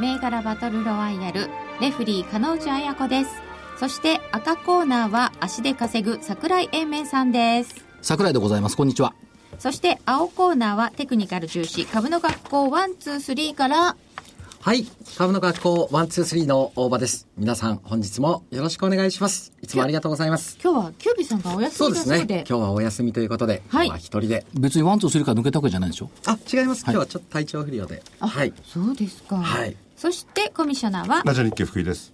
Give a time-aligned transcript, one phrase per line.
[0.00, 1.48] 銘柄バトルロワイヤル
[1.80, 3.30] レフリー金内彩子です
[3.78, 9.14] そして赤コーナーは足で稼ぐ桜井英明さんです桜井でございますこんにちは
[9.58, 13.96] そして青コーナーはテクニカル重視株の学校123から
[14.60, 14.84] はい。
[15.16, 17.28] 株の学校123の大場です。
[17.38, 19.52] 皆さん、本日もよろしくお願いします。
[19.62, 20.58] いつもありがとうございます。
[20.62, 22.16] 今日はキュービさんがお休そうですね。
[22.16, 24.44] みだそうで今日はお休みということで、はい今日は一人で。
[24.54, 26.10] 別に one two three から抜けたわけじゃないでしょ？
[26.26, 26.82] あ、違います。
[26.82, 28.02] 今日はちょっと体調不良で。
[28.18, 28.52] あ、はい。
[28.66, 32.12] そうですかはいそしてコミッショナーはラジオ日経福井です。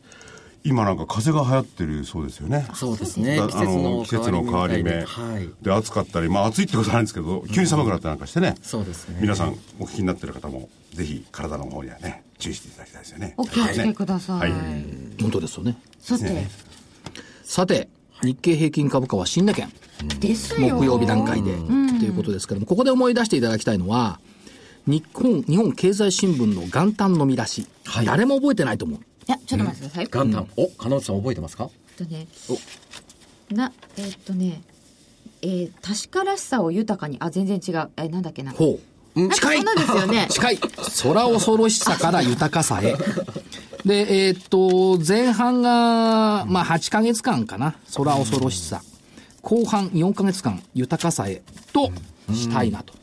[0.64, 2.66] 今なんか風邪が流行ってるそうですよね。
[2.72, 3.36] そうですね。
[3.36, 5.04] だ季節の季節の変わり目。
[5.04, 5.50] はい。
[5.62, 8.54] で、暑かったり、まあ暑いってことはないんですけど、急に寒くなったりなんかしてね。
[8.62, 13.34] そうですね皆さんお聞きになってる方も、ぜひ体の方にはね、注意していただきたいですよね。
[13.36, 14.52] お気をつけください、はい。
[15.20, 16.48] 本当ですよねさて、ね
[17.42, 17.90] さて
[18.22, 19.70] 日経平均株価は新値圏
[20.20, 21.60] ですよ木曜日段階で、と
[22.06, 24.18] いうことですけどもここで思い出していただきたいのは
[24.86, 27.66] 日本日本経済新聞の元旦の見出し、
[27.96, 28.06] はい。
[28.06, 29.00] 誰も覚えてないと思う。
[29.00, 30.48] いやちょっと待ってください、元旦。
[30.56, 31.70] お、金内さん覚えてますか？
[32.00, 32.26] えっとね
[33.50, 34.62] なえっとね
[35.42, 37.90] えー確からしさを豊かにあ全然違う。
[37.96, 38.52] えなんだっけな。
[38.52, 38.78] ほ
[39.16, 39.20] う。
[39.20, 40.26] なんかそんなんですよね。
[40.32, 40.58] 近い。
[40.58, 42.94] 空恐ろしさから豊かさへ。
[43.86, 47.76] でえーっと前半がまあ8ヶ月間かな。
[47.94, 48.82] 空恐ろしさ。
[49.42, 51.92] 後半4ヶ月間豊かさへと
[52.32, 52.94] したいなと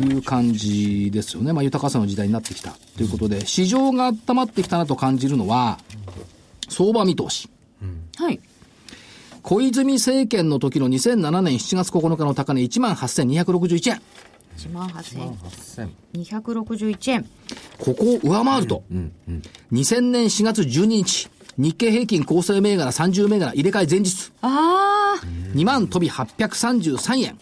[0.00, 5.78] いう感じですよね、まあ、豊かさの時代になってきたということで市場が温まってきたなと感じるのは
[6.68, 7.50] 相場見通し。
[8.16, 8.40] はい。
[9.42, 14.00] 小泉政権の時の2007年7月9日の高値1万8261円。
[14.56, 17.28] 1万8261円。
[17.78, 18.84] ここを上回ると、
[19.72, 27.38] 2000年4月12日、日経平均構成銘柄30銘柄入れ替え前日、ああ2万飛び833円。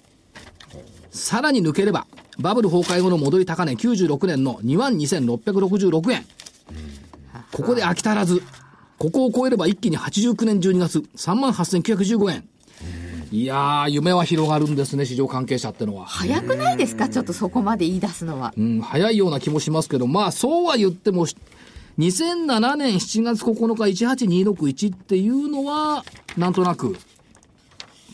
[1.10, 2.06] さらに抜ければ、
[2.40, 6.24] バブル崩壊後の戻り高値96年の2万2666円。
[7.52, 8.42] ここで飽き足らず、
[8.98, 12.44] ここを超えれば一気に89年12月、3万8915円。
[13.32, 16.04] いやー、夢は広がるんですね、市場関係者ってのは。
[16.06, 17.08] 早くないですか？
[17.08, 21.26] ちょっとそこまで言い出すのはうん、早いような気もしますけど、まあ、そうは言っても、
[21.98, 26.04] 2007年7月9日18261っていうのは、
[26.36, 26.96] なんとなく、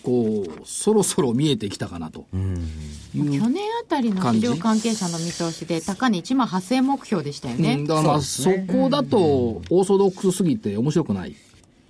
[0.06, 2.26] こう、そろそろ見えてきたかなと。
[2.32, 3.40] 去年
[3.82, 11.34] あたりの市場関係者の見通しで高値1万8000円目標でしたよね、うん、だからまあ、そこだと、オーソドックスすぎて面白くないっ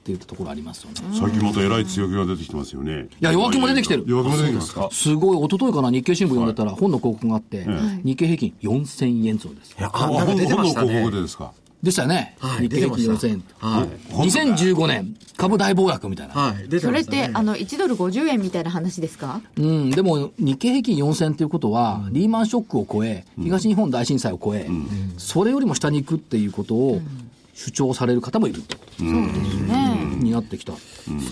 [0.05, 1.01] ていうところありますよね。
[1.19, 3.09] 最近また偉い強気が出てきてますよね。
[3.21, 4.89] いや弱気も出てきてる弱気も出てきてますか？
[4.93, 9.75] すごい、一昨日かな、日経新聞読んでたら、本の広告があって、ん日経平均4000円増です。
[9.79, 11.17] いや、あ、あ、なんか出てましたね本の広告。
[11.17, 11.53] でですか？
[11.87, 12.37] でしたよね。
[12.39, 13.45] はい日経平均4000円。
[13.59, 13.89] はい。
[14.29, 16.35] 2015年、株大暴落みたいな。
[16.35, 16.69] はい。
[16.69, 19.41] 出てそれっましたねてあの1ドル50円みたいな話ですか？
[19.57, 24.69] うん、でも日経平均4000ということは、リーマンショックを超え、東日本大震災を超え、
[25.17, 27.01] それよりも下に行くっていうことを
[27.57, 29.09] 主張される方もいる、そうです
[29.63, 29.97] ね。
[30.21, 30.75] になってきた。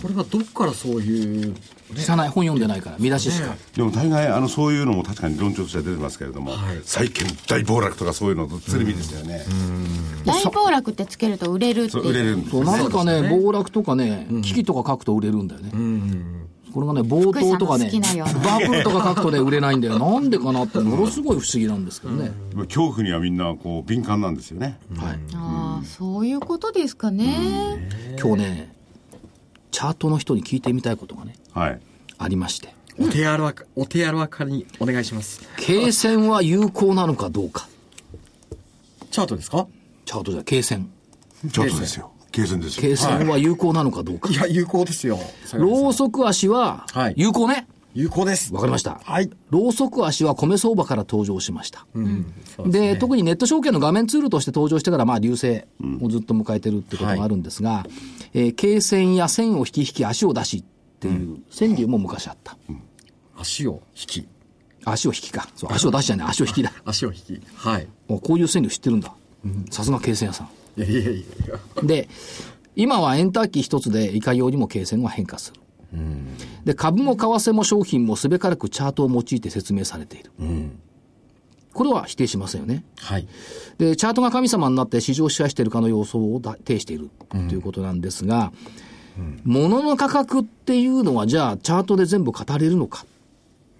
[0.00, 1.54] それはどっからそういう、
[1.94, 3.54] 知らない、本読んでないから、見出ししか。
[3.76, 6.52] でも大概あのそういうのも確かに論調としては出てますけれども、
[6.84, 9.44] 債券大暴落とかそういうのと鶴見ですよね。
[10.24, 15.72] 大暴落ってつけると売れるって売れるんですそう、なぜかね、暴落とかね、危機とか書くと売れるんだよね。
[16.74, 17.88] これがね、冒頭とかね
[18.44, 19.96] バブルとか書くとね、売れないんだよ。
[19.96, 22.32] なんでかなって、ものすごい不思議なんですけどね。
[22.64, 24.80] 恐怖にはみんなこう敏感なんですよね。
[24.96, 25.18] はい。
[25.34, 27.88] ああそういうことですかね
[28.20, 28.74] 今日ね、
[29.70, 31.80] チャートの人に聞いてみたいことがね、はい。
[32.18, 32.74] ありまして。
[32.98, 35.48] お手柔らか、お手柔らかにお願いします。
[35.58, 37.68] 経線は有効なのかどうか。
[39.12, 39.68] チャートですか？
[40.06, 40.90] チャートじゃ経線。
[41.52, 42.10] ちょっとですよ。
[42.34, 42.82] 経線ですよ。
[42.82, 44.28] 経線は有効なのかどうか。
[44.28, 45.18] いや、有効ですよ。
[45.52, 47.68] ローソク足ははい有効ね。
[47.94, 48.52] 有効です。
[48.52, 49.00] わかりました。
[49.04, 49.30] はい。
[49.50, 51.86] ローソク足は米相場から登場しました。
[52.56, 55.62] そうで、ね特にネット証券の画面ツールとして登場してから、まあ、流星
[56.02, 57.86] をずっと迎えてるってことがあるんですが、
[58.34, 60.62] えー経線や線を引き引き足を出しっ
[60.98, 62.56] ていう川柳も昔あった。
[63.38, 64.28] 足を引き。
[64.84, 65.48] 足を引きか。
[65.54, 66.72] そう、足を出しじゃない、足を引きだ。
[66.84, 67.40] 足を引き。
[67.54, 67.86] はい。
[68.08, 69.12] おこういう川柳知ってるんだ。
[69.70, 70.48] さすが経線屋さん。
[70.76, 71.82] いやいやいや。
[71.82, 72.08] で、
[72.76, 75.60] 今はエンターキー一つでいかようにも経線は変化する。
[76.64, 80.30] で、株も為替も商品もすべからくチャートを用いて説明されている。
[81.72, 82.84] これは否定しませんよね。
[82.98, 83.26] はい。
[83.78, 88.52] で、チャートが神様になって市場を支配しているかの要素をだ呈しているということなんですが、
[89.44, 93.04] 物の価格っていうのはじゃあチャートで全部語れるのか。
[93.76, 93.78] っ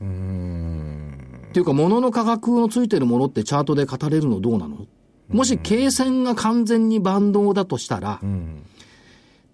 [1.55, 4.87] ていうか、物の価格のついてるものってチャートで語れるのどうなの
[5.35, 8.21] もし、経線が完全に万能だとしたら、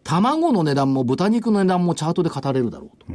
[0.05, 3.07] 卵の値段も豚肉の値段もチャートで語れるだろうと。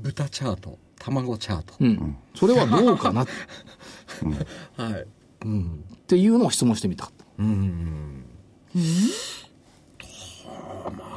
[0.00, 1.74] 豚チャート、卵チャート。
[1.80, 2.16] うん。
[2.34, 3.26] それはどうかなっ
[4.76, 5.06] はい。
[6.06, 7.24] ていうのを質問してみたかった。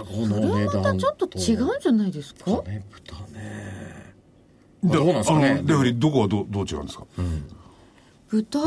[0.06, 2.52] 卵の値段またちょっと違うんじゃないですか？
[2.64, 4.14] ね、豚ね。
[4.84, 5.50] でどうなんですかね？
[5.50, 7.06] あのレフェリーどこはどうどう違うんですか、
[8.30, 8.66] 豚は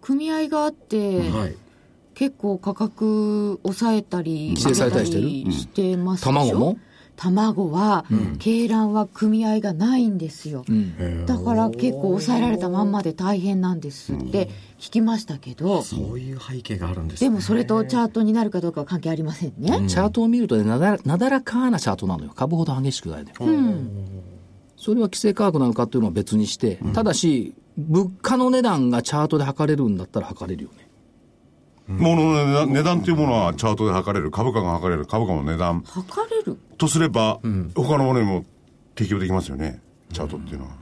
[0.00, 1.54] 組合があって、はい。
[2.14, 5.24] 結構価格抑えたり規制されたりしてる？
[5.24, 6.32] 上げたりしてますでしょ？
[6.32, 6.78] 卵も？
[7.16, 10.64] 卵は、鶏卵は組合がないんですよ、
[11.26, 14.48] だから結構抑えられたまんまで大変なんですって
[14.78, 22.30] 聞きましたけど、そういう背景があるんですでもそれとチャートになるかどうかは関係ありませんね、チャートを見るとね、なだらなだらかなチャートなのよ。
[22.36, 23.36] 株ほど激しくないのよ。
[24.76, 30.88] それは規制価格なのかっていうのは別にして、ただし、物価の値段がチャートで測れるんだったら測れるよね。
[31.86, 34.30] 物の値段値段というものはチャートで測れる。
[34.30, 35.06] 株価が測れる。
[35.06, 35.80] 株価の値段。
[35.82, 36.58] 測れる？
[36.76, 37.40] とすれば、
[37.74, 38.44] 他のものにも
[38.94, 39.80] 適用できますよね。
[40.12, 40.72] チャートっていうのは、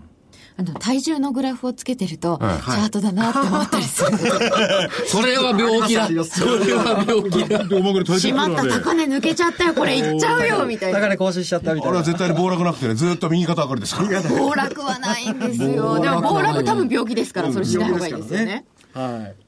[0.58, 2.62] あの体重のグラフをつけてると、はい。
[2.62, 4.16] チャートだなって思ったりする。
[5.06, 6.08] それは病気だ。
[6.24, 7.64] それは病気だ。
[7.64, 11.00] でおまった高値抜けちゃったよこれいっちゃうよみたいな。
[11.00, 11.90] 高値更新しちゃったみたいな。
[11.90, 12.04] あれは。
[12.04, 14.22] 絶対に暴落なくてねずっと右肩上がりですから。
[14.22, 16.00] 暴落はないんですよ。
[16.00, 18.64] でも暴落多分病気ですからそれしない方がいいですよね。
[18.94, 19.46] はい。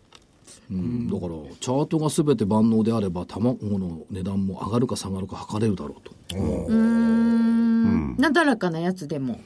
[0.71, 1.09] うん。
[1.09, 6.13] だから、チャートが全て万能であれば、卵の値段も上がるか下がるか測れるだろうと。
[8.19, 9.41] なだらかなやつでも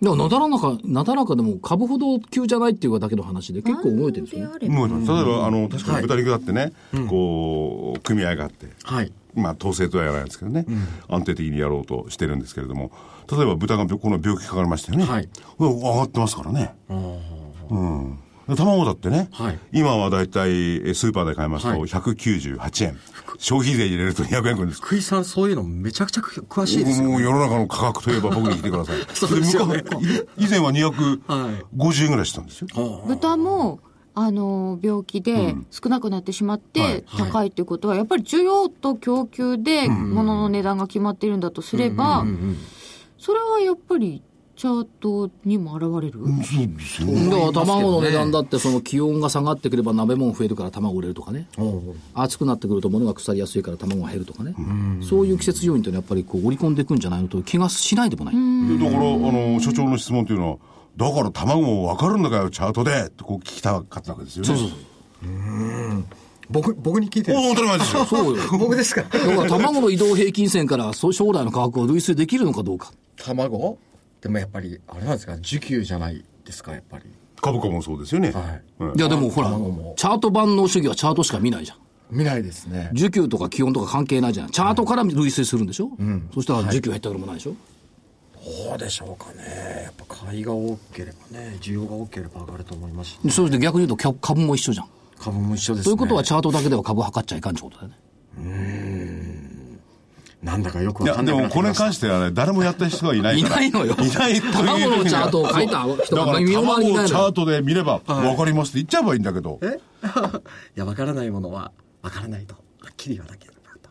[0.00, 4.48] でも、なだらか、なだらかでも株ほど急じゃないっていうだけの話で結構動いてるんですよ。
[4.48, 4.74] であれば。
[4.74, 6.72] もう例えばあの確かに豚肉だってね、
[7.08, 9.12] こう組合があってはい。
[9.34, 10.66] まあ統制とはやらないですけどね、
[11.08, 12.90] 安定的にやろうとしてるんですけれども
[13.30, 15.28] 例えば豚が病この病気かかりましたよね、はい。
[15.58, 16.74] 上がってますからね。
[16.88, 18.16] うん。
[18.16, 19.58] で卵だってね、はい。
[19.72, 20.50] 今はだいたい
[20.88, 21.80] えスーパーで買いますとはい。
[21.82, 22.98] 198円、
[23.38, 24.80] 消費税入れると200円くらいです。
[24.80, 27.12] 福井さん、そういうのめちゃくちゃ詳しいですよね。
[27.12, 28.98] もう世の中の価格といえば僕に来てください。
[29.14, 29.84] そうですよね。
[30.38, 32.68] 以前は250円ぐらいしてたんですよ。
[33.06, 33.80] 豚も
[34.14, 37.04] あの病気で少なくなってしまって、はい。
[37.18, 42.24] 高いっていうことはやっぱり需要と供給で物の値段が決まってるんだとすれば、
[43.18, 44.22] それはやっぱり
[44.58, 47.30] チャートにも現れる、そうですよね。
[47.30, 51.46] だから卵の値段だってその気温が下がってくれば鍋もん増えるから卵売れるとかね。
[52.12, 54.56] 暑くなってくると物が腐りやすいから卵が減るとかね。
[55.00, 58.34] そういう季節要因っていうのはやっぱりこう織り込んでいくんじゃないのという気がしないでもない。
[58.34, 60.56] でだから、あの、所長の質問というのは、
[60.96, 64.48] だから卵も分かるんだかよ、チャートで、ってこう聞きたかったわけですよね。
[64.48, 66.04] そうそうそう。
[66.50, 68.04] 僕、僕に聞いてるお当たり前ですよ。
[68.06, 68.42] そうよ。
[68.58, 72.92] 僕ですかだから卵の移動平均線からそう将来の価格を類推できるのかどうか。
[73.16, 73.78] 卵
[74.20, 77.04] でもやっぱり、あれなんですか、需給じゃないですか、やっぱり。
[77.40, 78.32] 株価もそうですよね。
[78.32, 81.78] はいうんいやでもほらチャート万能主義はチャートしか見ないじゃん。
[82.10, 82.90] 見ないですね。
[82.94, 84.50] 需給とか気温とか関係ないじゃん。
[84.50, 85.90] チャートから類推するんでしょ、
[86.34, 87.54] そしたら需給減ったくるもないでしょ、
[88.68, 89.82] どうでしょうかね。
[89.84, 93.30] やっぱ買いが多ければね、需要が多ければ上がると思いますし。
[93.30, 94.88] それで逆に言うと株株も一緒じゃん。
[95.20, 95.84] 株も一緒ですね。
[95.84, 97.98] ということはチャートだけでは株測っちゃいかんってことだよね。
[100.42, 103.62] なんだかよくわかんないでもこれに関してはね、誰もやった人がいないから。
[103.62, 109.58] いないのよいないという卵のチャートを書いた人がだから身の回りにいないのよ卵をチャートで見れば分かりますって言っちゃえばいいんだけど。
[109.62, 109.66] え？
[110.76, 112.54] いや、わからないものは、わからないと。
[112.54, 113.90] はっきり言わなきゃなと。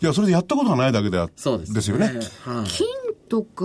[0.00, 2.06] いや、それでやったことがないだけであそうです、ですよね。
[2.44, 2.66] はい。
[2.68, 2.86] 金
[3.28, 3.64] とか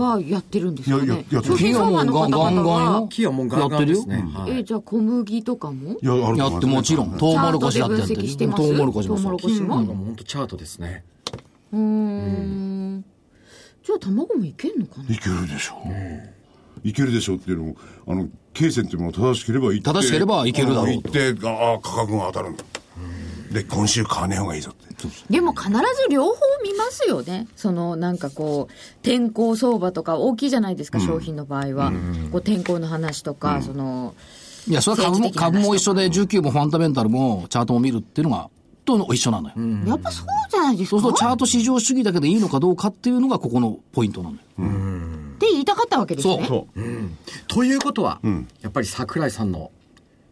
[0.00, 4.24] はやってるんですかね、いやややってる商品相場の方々ガンガンはよ木はもうガンガンですね。
[4.34, 8.38] はいえじゃあ小麦とかもいや、ってもちろん、トウモロコシだってやってチャートで分析しる。
[8.38, 9.38] てますトウモロコシもそうトウモロ。
[9.38, 11.04] コシも金はもう本当チャートですね。
[11.76, 13.04] うーん
[13.84, 15.14] じゃあ卵もいけんのかな？
[15.14, 16.88] いけるでしょう。
[16.88, 19.84] いけるでしょうっていうのも、あの、経線っていうものが正しければいって。
[19.84, 22.64] 正しければいけるだろう行って、ああ、価格が当たるんだ。
[23.52, 24.86] で、今週買わねえ方がいいぞって。
[25.30, 25.76] でも必ず
[26.10, 27.48] 両方見ますよね。
[27.54, 31.92] そのなんかこう、天候相場とか大きいじゃないですか、商品の場合は。
[32.32, 34.14] こう天候の話とか、その、
[34.68, 38.50] いや、それは株も、株も一緒で、19もファンダメンタルもチャートも見るっていうのが、
[38.86, 39.54] との一緒なのよ。
[39.86, 40.90] やっぱそうじゃないですか？
[40.92, 44.40] そうするとチャート市場主義だけでいいのかどうかっていうのがここのポイントなのよ。
[45.36, 46.44] って言いたかったわけですね。
[46.48, 46.80] そう。
[47.48, 49.70] ということは、んやっぱり桜井さんの、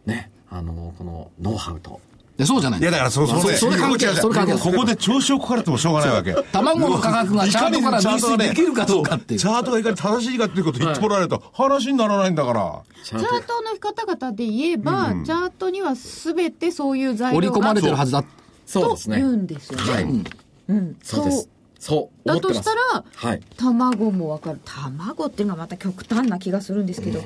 [0.07, 1.99] ね、あの、このノウハウと、
[2.37, 6.33] でそうじゃないいやだからそ、そそそれ関係ないそれ関係ないここで調子をこかれてもしょうがないわけ。
[6.51, 12.81] 卵の価格がチャートからできるかどうかっていう チャートがいかに正しいかっていうことを言ってもらわないと話にならないんだから。
[13.03, 18.23] チャートの方々で言えば、チャートには全てそういう材料が織り込まれてるはずだ。
[18.65, 19.17] そうですね。
[19.17, 19.91] 言うんですよね。
[19.91, 20.03] はい。
[20.03, 20.95] うん。
[21.01, 21.49] そうです。
[21.79, 22.27] そう。
[22.27, 23.41] だと思ってますしたら、はい。
[23.57, 24.59] 卵もわかる。
[24.65, 27.19] 卵っていうのがまた極端な気がするんですけど。
[27.19, 27.23] い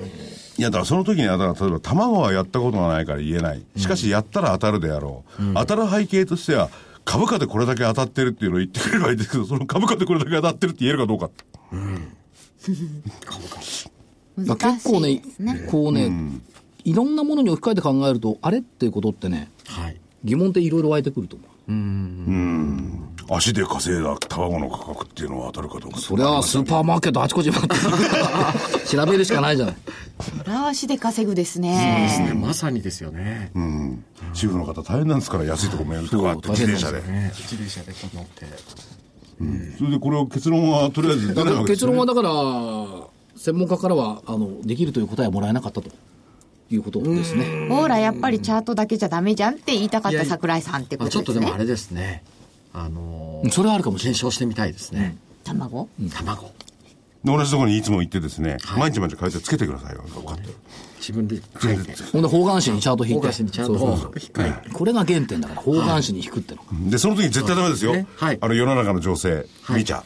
[0.62, 3.64] や、だからその時には、だから例えば卵はやったことがないから言えない。
[3.78, 5.54] しかしやったら当たるであろう。
[5.54, 6.70] 当たる背景としては、
[7.06, 11.30] 株価でこれだけ当たってるっていうのを言ってくれればいいですけど、その株価でこれだけ当たってるって言えるかどうか。
[14.38, 15.68] だから結構ね難しいですね。
[15.72, 16.12] こうね、
[16.84, 19.89] いろんなものに置き換えて考えると、あれっていうことってね、はい。
[20.24, 21.50] 疑問っていろいろ湧いてくると思う。
[23.32, 26.00] 足で稼いだ卵の価格っていうのは当たるかどうか。
[26.00, 27.76] それはスーパーマーケットあちこち回って
[28.90, 29.76] 調べるしかないじゃない。
[30.20, 32.28] それは足で稼ぐですですね。
[32.30, 32.34] ね。
[32.34, 33.52] まさにですよね。
[33.54, 34.04] うん。
[34.34, 37.02] 主婦の方大変なんですから、安いところもやるとかあって、そう自転車で。
[37.02, 37.32] ね。
[37.36, 38.46] 自転車でこう乗って。
[39.78, 43.08] それでこれを結論はとりあえず出ないわけですよね結論はだから、
[43.38, 45.90] 専門家からは、あの、できるという答えはもらえなかったと
[46.72, 47.68] いうことですね。
[47.70, 51.26] ほら、やっぱりチャートだけじゃダメじゃんって言いたかった桜井さんってこまあとですね。
[51.26, 52.24] ちょっとでもあれですね。
[52.74, 54.20] あのーそれはあるかもしれない。
[54.20, 55.16] 検証してみたいですね。
[55.44, 55.88] 卵？
[56.14, 56.52] 卵。
[57.24, 60.04] で同じところにいつも行ってですね、毎日毎日書いてつけてくださいよ。
[60.14, 60.54] 分かってる。
[61.00, 62.04] 自分で書いて。
[62.12, 63.20] ほんで、方眼紙にチャート引いて。
[63.20, 64.70] 大菓子にちゃんとそうそうそう引っかいて。
[64.70, 66.90] これが原点だから、方眼紙に引くっての。
[66.90, 67.94] で、その時に絶対ダメですよ。
[67.94, 70.04] ねはいあの世の中の情勢、見ちゃ。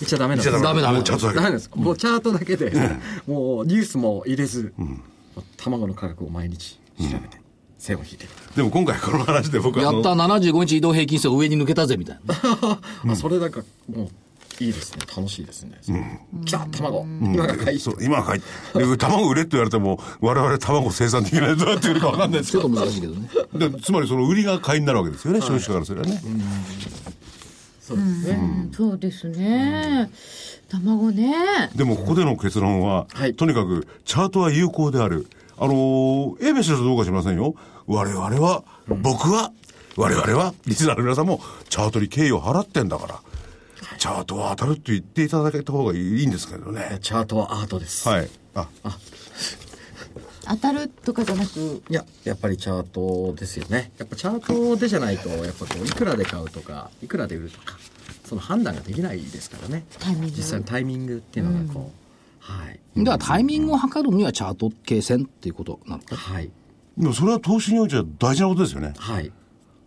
[0.00, 1.70] 見ちゃダメなんです見ちゃダメダメもうチャートだけダメなんです。
[1.74, 2.72] もうチャートだけで、
[3.26, 4.72] もうニュースも入れず、
[5.56, 7.40] 卵の価格を毎日調べて、
[7.78, 8.30] 線を引いてる。
[8.56, 12.34] でも今回この話で僕はやった75日移動平均線上に抜けたぜみたいな。
[13.12, 14.08] あそれなんか、もう、
[14.64, 14.98] いいですね。
[15.16, 15.80] 楽しいですね。
[16.44, 17.78] 来た卵今が買い。
[17.78, 18.42] そう、今買い。
[18.74, 22.64] で、卵売れって言われても、我々卵生産できないどうやって売るか分かんないですけど。
[22.64, 23.30] ちょっと難しいけどね。
[23.54, 26.20] でつまりその売りが買いになるわけですよね、消費者からすればね。
[27.90, 28.38] そうですね。
[28.40, 30.10] うんそうですね。
[30.68, 31.70] 卵ね。
[31.74, 35.26] でもここでの結論は、はいとにかくチャートは有効である。
[35.58, 37.54] あのー、英明氏はどうか知りませんよ。
[37.86, 39.52] 我々は、僕は、
[39.96, 43.20] 我々は、リスナーの皆さんも、チャートに敬意を払ってんだから、
[43.98, 46.98] チャートは当たるって言っていただけた方がいいんですけどね。
[47.02, 48.08] チャートはアートです。
[48.08, 48.30] はい。
[48.54, 48.68] あ、
[50.50, 53.92] 当たるとかじゃなく、いや、やっぱりチャートですよね。
[53.98, 57.78] やっぱチャートでじゃないと、やっぱこう、いくらで買うとか、いくらで売るとか、
[58.24, 59.84] その判断ができないですからね。
[60.00, 62.00] タイミング実際のタイミングっていうのがこう、
[62.40, 62.80] はい。
[62.96, 66.16] だからタイミングを測るにはチャート系線っていうことなのか。
[66.16, 66.50] はい。
[66.98, 68.94] でもそれは投資においては大事なことですよね。
[68.98, 69.32] はい。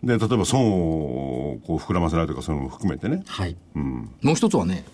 [0.02, 3.24] で、例えば損をこう膨らませないとかそういうのも含めてね。
[3.26, 3.58] はい。
[3.74, 4.86] もう一つはね、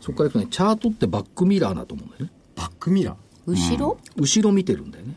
[0.00, 2.32] そこからいくとね、チャートってバックミラーだと思うんだよね。
[2.56, 3.14] バックミラー。
[3.46, 5.14] 後ろ、後ろ見てるんだよね。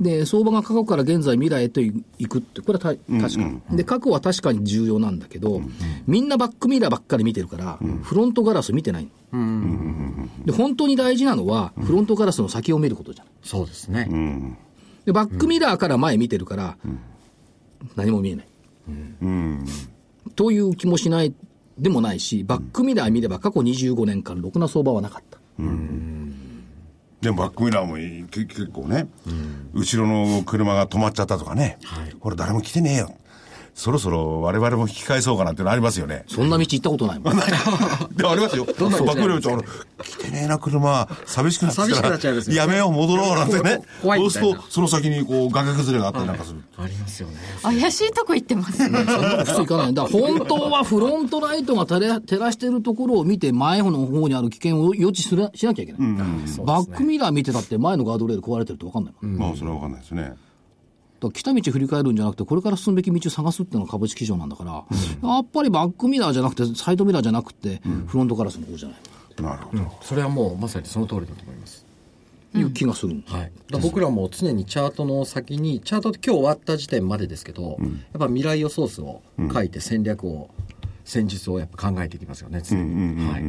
[0.00, 3.76] で、相場が過去から現在未来へと行くって、これはた確かに。
[3.76, 5.62] で、過去は確かに重要なんだけど、
[6.06, 10.28] みんなバックミラーばっかり見てるから、フロントガラス見てないの。
[10.44, 13.32] で、本当に大事なのは、フロントガラスの先を見ることじゃない。
[13.42, 14.56] そうですね。
[15.06, 16.76] で、バックミラーから前見てるから、
[17.96, 18.48] 何も見えない。
[20.36, 21.34] という気もしない、
[21.78, 25.38] でもないし、バックミラー見れば過去25年間、ろくな相場はなかった。
[27.20, 29.06] でもバックミラーもいいけ結構ね、
[29.74, 31.78] 後ろの車が止まっちゃったとかね、
[32.20, 33.14] これ誰も来てねえよ。
[33.80, 36.24] そろそろ我々も引き返そうかなってのありますよね。
[36.28, 37.34] そんな道行ったことないもん。
[38.14, 38.66] でもありますよ。
[38.66, 39.62] バックミラー見て、あれ、
[40.04, 43.80] 来てねえな車、寂しくなってきた寂しくならっちゃいますよやめよう、戻ろうなんてね。
[44.02, 46.62] 怖いそうみたいなすると、その先にこう、崖崩れがあったりなんかする。
[46.76, 47.36] ありますよね。
[47.62, 48.98] 怪しいとこ行ってますね。
[48.98, 49.94] 普通行かない。
[49.94, 56.00] だから本当はフロントライトが照れ照らしてるところを見て、前の方にある危険を予知するしなきゃいけない。
[56.66, 59.38] バックミラー見てたって前のガードレール壊れてるって分かんないもん。
[59.38, 60.34] まあ、それはわかんないですね。
[61.28, 69.42] ら来た道振り返るんじゃなくて、これから進むべき道を探すっていうのが株式市場なんだから、やっぱりバックミラーじゃなくて、サイドミラーじゃなくて、フロントガラスの方じゃない？
[69.42, 69.98] なるほど。
[70.02, 71.84] それはもうまさにその通りだと思います。
[72.52, 73.32] いう気がするんです。
[73.32, 77.78] はい、ら僕らも常にチャートの先にチャートって今日終わった時点までですけど、やっ
[78.18, 79.22] ぱ未来予想図を
[79.52, 80.50] 書いて戦略を、
[81.04, 83.44] 戦術をやっぱ考えていきますよね常に、はい、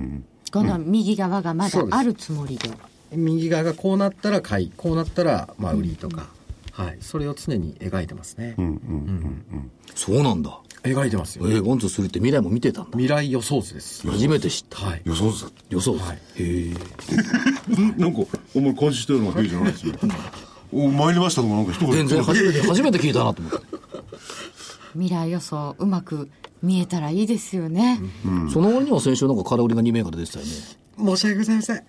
[0.51, 2.69] この右側がまだあるつもりで。
[3.13, 6.27] 右側がこうなったら買いこうなったらまあ売りとか、
[6.71, 8.55] はい、それを常に描いてますね、
[9.95, 10.59] そうなんだ。
[10.83, 12.89] 描いてますよ、えー、ワンツースリーって未来も見てたんだ。
[12.91, 14.85] 未来予想図です初めて知った。
[14.85, 15.61] はい予想図だって。
[15.69, 16.03] 予想図。
[16.03, 16.73] はいへえ。
[18.01, 18.21] なんか、
[18.55, 19.93] お前監視してるのがいいじゃないですよ。
[20.73, 23.59] お、参りましたとかなんか一言全然初めて、 初めて聞いたなと思って。
[24.93, 26.29] 未来予想うまく
[26.63, 28.01] 見えたらいいですよね。
[28.51, 30.51] その割には先週なんか空売りが2銘柄出てたよね。
[30.97, 31.83] 申し訳ございません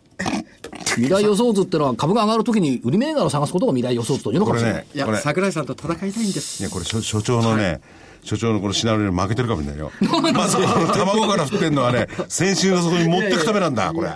[0.97, 4.83] 未来予想図ってのは株が上がるときに売り銘柄を探すことが未来予想図というのかこれもしれない。
[4.83, 7.81] ね、いやこれ、桜井さんと戦いたいんですいや、これ所、所長のね、
[8.23, 9.91] 所長のこのシナリオに負けてるかもしれないよ。
[10.33, 14.11] まず、この卵から振ってんのはね、先週のそこに持ってくためなんだ、これ。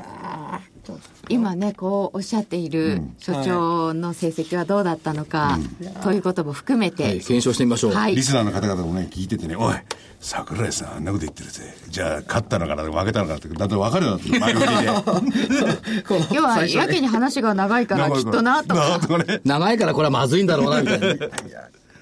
[1.28, 5.58] 今ねこうおっしゃっている所長の成績はどうだったのか、
[6.02, 7.92] ということも含めて、はい、検証してみましょう。
[7.92, 9.74] はいリスナーの方々もね、聞いててね、おい、
[10.20, 11.62] 桜井さんあんなこと言ってるぜ。
[11.88, 19.40] じゃあ、勝ったのかな、負けたのかなって、だんだん分かるようになって今日はやけに話が長いから きっとなとかね。
[19.44, 21.06] 長いからこれはまずいんだろうな、みたいな。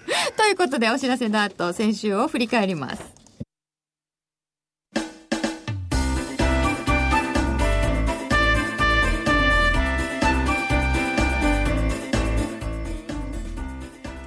[0.36, 3.13] ということでお知らせの後先週を振り返ります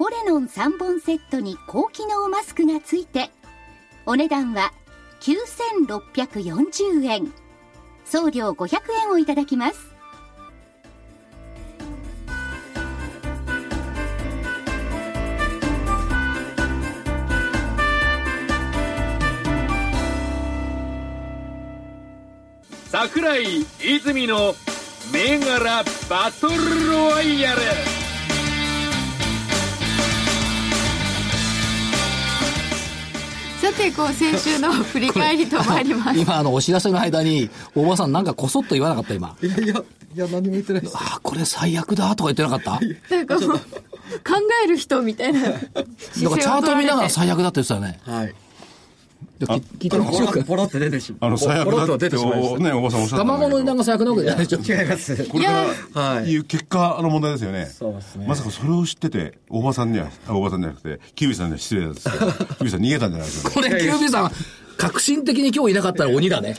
[0.00, 3.28] ポレノン3本セットに高機能マスクがついて
[4.06, 4.72] お値段は
[5.20, 7.30] 9640円。
[8.06, 9.94] 送料500円をいただきます。
[22.88, 24.54] 桜井泉の
[25.12, 27.60] 銘柄バトルロワイヤル。
[33.60, 36.18] さてこう先週の 振り返りと参ります。
[36.18, 39.36] 今、あの、お知らせの間に、大場さんなんかこそっと言わなかった、今。
[39.42, 39.74] いやいや
[40.14, 40.96] いや何も言ってないです。
[40.96, 42.80] ああ、これ最悪だとか言ってなかった？
[43.16, 43.60] なんかもう考
[44.64, 48.00] える人みたいなだからチャート見ながら最悪だって言ってたよね。
[48.04, 48.26] はい。
[48.26, 48.34] で
[49.46, 50.44] 聞聞いてみましょうか。
[50.44, 54.58] ポロって出てしまあの、最悪だって、出てしまいましおね、おばさんおっしゃった卵の値段が最悪なわけじゃないでしょ。
[54.58, 55.52] た違いますこれか
[55.94, 57.66] ら、はいいう結果の問題ですよね。
[57.66, 63.54] そうですねまさかそれを知ってて、大場さんには、あ大場さんじゃなくて、キウイさんには失礼ですけど、 キウイさん逃げたんじゃないですかね。
[63.54, 64.32] これ、キュービーさん、
[64.76, 66.54] 革新的に今日いなかったら鬼だね。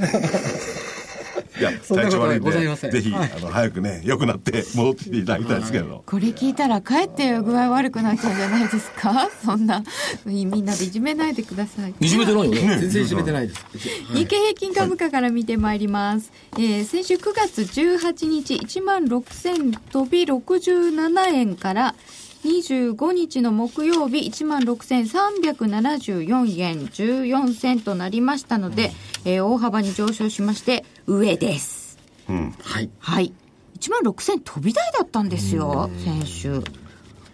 [1.60, 2.91] いや、 そんなこと体調悪いんございません。
[2.91, 3.32] で、ぜひ、はい。
[3.36, 6.04] あの、早くね、良くなって戻ってきていただきたいですけれど。
[6.06, 9.30] これ聞いたらかえって具合悪くなっちゃうんじゃないですか？
[9.44, 9.84] そんな。
[10.26, 11.94] みんなでいじめないでください。
[12.00, 12.52] いじめてないよ。
[12.52, 12.78] ね。
[12.80, 13.65] 全然いじめてないです。
[14.13, 21.96] 日経平均株価から見てまいります、えー先週9月18日1万6000飛び67円から
[22.43, 28.91] 25日の木曜日1万6374円14銭となりましたので、
[29.25, 31.97] えー大幅に上昇しまして上です。
[32.30, 32.56] うん。
[32.62, 32.89] はい。
[32.99, 33.34] はい。
[33.80, 36.62] 1万6000飛び台だったんですよ先週。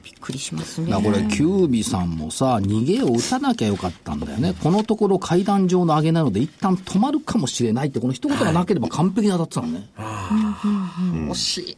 [0.03, 0.93] びっくりしますね。
[0.93, 4.53] これ、キュービさんもさ、逃げを打たなきゃよかったんだよね。
[4.63, 9.89] このところ階段上の上げなので、一旦止まるかもしれないって、この一言がなければ完璧に当たってたのね。
[11.29, 11.77] 惜しい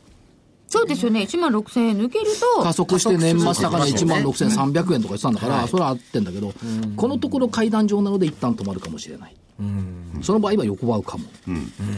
[0.69, 1.21] そうですよね。
[1.21, 6.53] 1万6000円抜けると加速して年末高値1万加速6300円とか言ってたんだから、それは合ってんだけど、
[6.95, 9.35] このところ階段上なので一旦止まるかもしれない。
[10.21, 11.25] その場合は横ばうかも。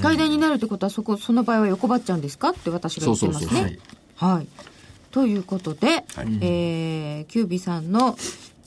[0.01, 3.49] 階段になるってことはそこその場合は横ばっちゃうんですかって私が言ってますね。
[3.51, 3.77] そうそう
[4.15, 4.47] はい。
[5.11, 6.05] ということで、
[6.41, 8.17] えーキュービさんの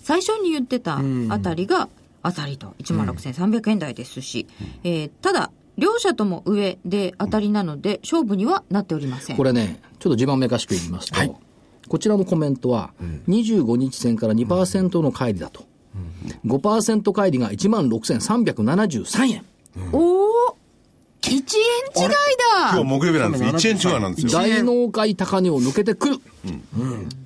[0.02, 1.88] 最初に言ってたあたりが
[2.22, 2.74] 当たりと。
[2.78, 4.46] 1万6300円台ですし、
[4.84, 11.40] えーただ両者とも上で当たりなので勝負にはなっておりませんこれね、ちょっと地盤めかしく言いますと、
[11.88, 12.92] こちらのコメントは、
[13.28, 15.64] 25日線から2%の乖離だと。
[16.46, 19.44] 5%乖離が1万6373円。
[19.92, 20.56] おお
[21.22, 21.44] 1円違い
[21.96, 22.08] 今
[22.72, 24.32] だ日木曜日なんですけど、1円違いなんですよ。
[24.32, 26.18] 大納会高値を抜けてくる。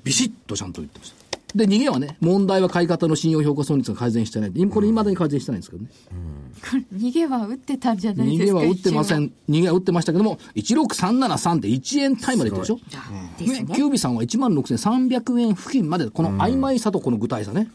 [0.05, 1.18] ビシッとちゃんと言ってました。
[1.55, 4.53] で、逃げはね、問題は買い方の信用評価損率が改善してない。
[4.55, 5.91] 今これ未だに改善してないんですけどね。
[6.95, 9.33] 逃げは打ってたんじゃないですか逃げは打ってませ一ん。
[9.49, 12.75] 逃げは打ってましたけども、16373で1円タイまでいってるでしょ？
[12.75, 12.79] 応
[13.39, 17.69] ですねキュービさんは1万6300円付近まで、この曖昧さとこの具体さね。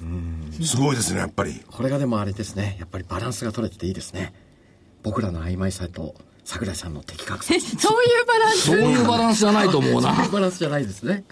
[0.61, 1.61] すごいですね、やっぱり。
[1.67, 4.33] これがでもあれですねやっぱりバランスが取れてていいですね
[5.01, 6.13] 僕らの曖昧さと
[6.45, 7.53] 桜井さんの的確さ。
[7.79, 8.61] そういうバランス。
[8.61, 10.27] そういうバランスじゃないと思うな。
[10.31, 11.23] バランスじゃないですね。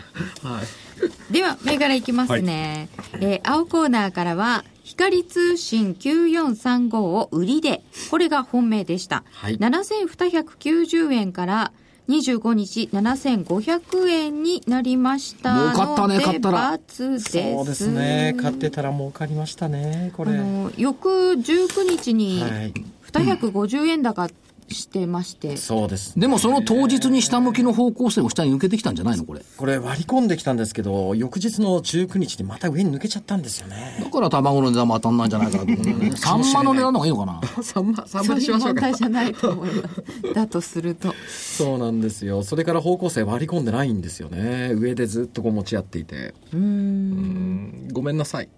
[0.43, 1.33] はい。
[1.33, 9.57] では銘柄いきますね、えー青コーナーからは光通信9435を売りでこれが本命でした、はい。
[9.57, 11.71] 7290円から
[12.09, 18.35] 25日7500円になりました儲かったね買ったら×そうですね。
[18.39, 20.31] 買ってたら儲かりましたねこれ。
[20.31, 22.73] あの翌19日にはい。
[23.11, 24.29] 250円高
[24.73, 29.23] してまして、そうですでもその当日に下向きの方向性も下に抜けてきたんじゃないの？
[29.25, 29.41] これ。
[29.57, 33.97] これ割り込んできたんですけど翌日の19日にまた上に抜けちゃったんですよね。
[34.03, 36.11] だから卵の値段も当たんないんじゃないかなと思う ね。
[36.15, 40.33] サンマの値段の方がいいのかな？3万3そういう万にしましょうか問題じゃないと思います。
[40.33, 41.13] だとすると。
[41.29, 42.43] そうなんですよ。
[42.43, 44.71] それから方向性割り込んでないんですよね。
[44.75, 46.33] 上でずっとこう持ち合っていて。
[46.53, 47.87] うーん。
[47.91, 48.49] ごめんなさい。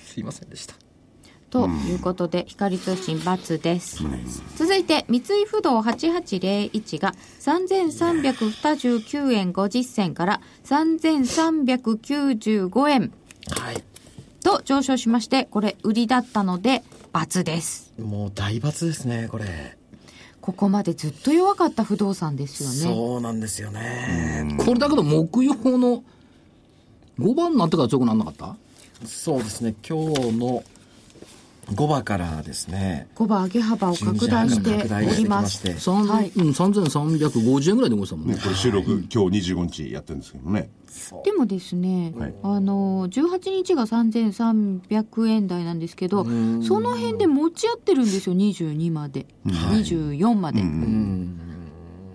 [0.00, 0.74] すいませんでした
[1.50, 4.02] ということで、光通信×です。
[4.56, 13.12] 続いて、三井不動8801が3329円50銭から3395円。
[13.50, 13.82] はい。
[14.42, 16.82] と上昇しまして、これ売りだったので
[17.12, 17.92] ×です。
[17.98, 19.76] もう大罰ですねこれ。
[20.40, 22.76] ここまでずっと弱かった不動産ですよね。
[22.76, 24.56] そうなんですよね。
[24.58, 26.02] これだけど木曜の
[27.18, 28.56] 5番になってから強くならなかった？
[29.04, 30.62] そうですね今日の
[31.70, 33.08] 5番からですね。
[33.16, 35.58] 5番上げ幅を拡大しております。
[35.58, 35.62] し。
[35.62, 36.32] て三はい。
[36.34, 38.34] うん、3350円ぐらいで動いてたもんね。
[38.34, 40.70] ね、これ収録、今日25日やってるんですけどね。
[41.24, 42.34] でもですね、はい。
[42.42, 46.30] あの18日が3300円台なんですけどそ
[46.80, 50.60] の辺で持ち合ってるんですよ22まで、24まで、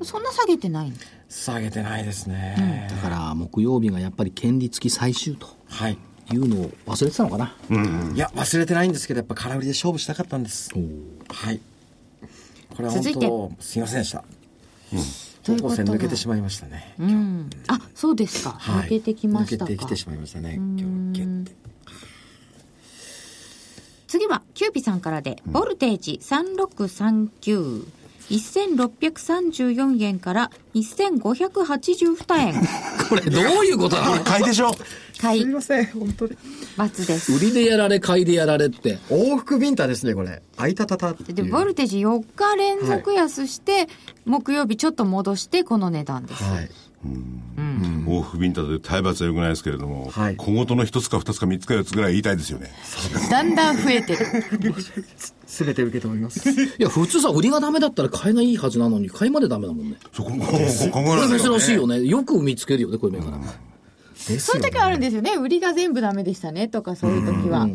[0.02, 0.96] そんな下げてないの？
[1.30, 5.48] 下げてないですね、だから木曜日がやっぱり権利付き最終と。
[5.70, 5.98] はい
[6.32, 7.56] いうのを忘れてたのかな、
[8.14, 10.72] いや忘れてないんですけどやっぱ空売りで勝負したかったんです。
[11.30, 11.60] はい。
[12.76, 13.28] これは本続いて。
[13.28, 14.20] 当すいませんでした。
[14.20, 17.50] うことは方向線抜けてしまいましたね、うん。
[17.68, 18.86] あそうですか、はい。
[18.86, 19.66] 抜けてきましたか。
[19.66, 21.52] 抜けてきてしまいましたね今日ゲッて
[24.08, 27.88] 次はキューピさんからで、ボルテージ3639
[28.38, 32.56] 1634円から1582円。
[33.10, 34.76] これどういうことなの買いでしょ。
[35.20, 35.42] 買い。
[35.42, 36.38] すいません本当に
[36.78, 37.34] ×です。
[37.34, 38.98] 売りでやられ買いでやられって。
[39.10, 40.42] 往復ビンタですねこれ。
[40.58, 41.34] あいたたたっていう。
[41.34, 43.88] でボルテージ4日連続安して、
[44.26, 46.70] 木曜日ちょっと戻してこの値段です、はい
[48.06, 52.72] 往復ビンタで体罰は良くないですけれども、はい小言の一つか二つか三つか四つぐらい言いたいですよね。
[53.30, 53.56] だん。
[53.56, 53.78] だん。
[53.78, 54.20] 増えてる
[55.46, 59.90] 全て受け止めますいや普通さ売りがダメだったら買いがいいはずなのに買いまでダメだもん。
[59.90, 63.38] ねそこ、ここ考えない珍しいよねよく見つけるよねこういう銘柄
[64.40, 65.00] そういう時はあるん。
[65.02, 67.68] ですよね売りが全部ダメでしたねとかそういう時は、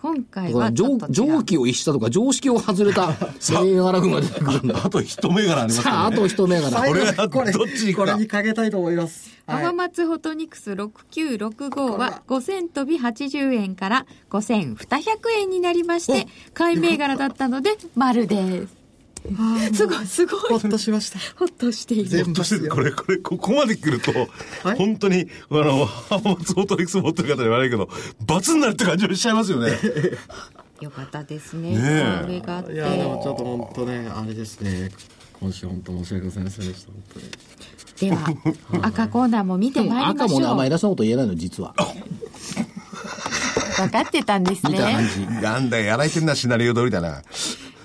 [0.00, 1.12] 今回はちょ常っと違う。
[1.12, 3.08] 常軌を逸したとか常識を外れた
[3.50, 4.80] 銘柄群が出てくるんだ。
[4.86, 6.82] あと一銘柄ありますさああと一銘柄。
[6.82, 9.64] これはこれどっちこれにかけたいと思います、はい。
[9.64, 14.76] 浜松ホトニクス6965は5000飛び80円から5200
[15.40, 18.77] 円になりまして買い銘柄だったので丸です
[19.74, 20.40] すごいすごい。
[20.50, 21.18] ほっとしました。
[21.36, 22.08] ほっとしている。
[22.08, 24.12] 全部ひょっとしてこれ、これ、ここまで来ると、
[24.62, 24.78] はい。
[24.78, 27.88] 本当に、あの、浜松オートリックス持ってる方に悪いけど、
[28.26, 29.72] 罰になるって感じもしちゃいますよね。
[30.80, 31.76] よかったですね。
[31.76, 32.20] ねえ。
[32.22, 32.72] これがあって。
[32.72, 34.90] いやでもちょっと本当ねあれですね。
[35.40, 38.10] 今週本当申し訳ございませんでした本当に。
[38.10, 38.34] では
[38.86, 40.12] 赤コーナーも見てまいりましょう。
[40.14, 41.74] 赤もねあんま偉そうなこと言えないの実は。
[43.78, 45.26] 分かってたんです見た感ねじ。
[45.42, 47.22] なんだよ、やられてんな、シナリオ通りだな。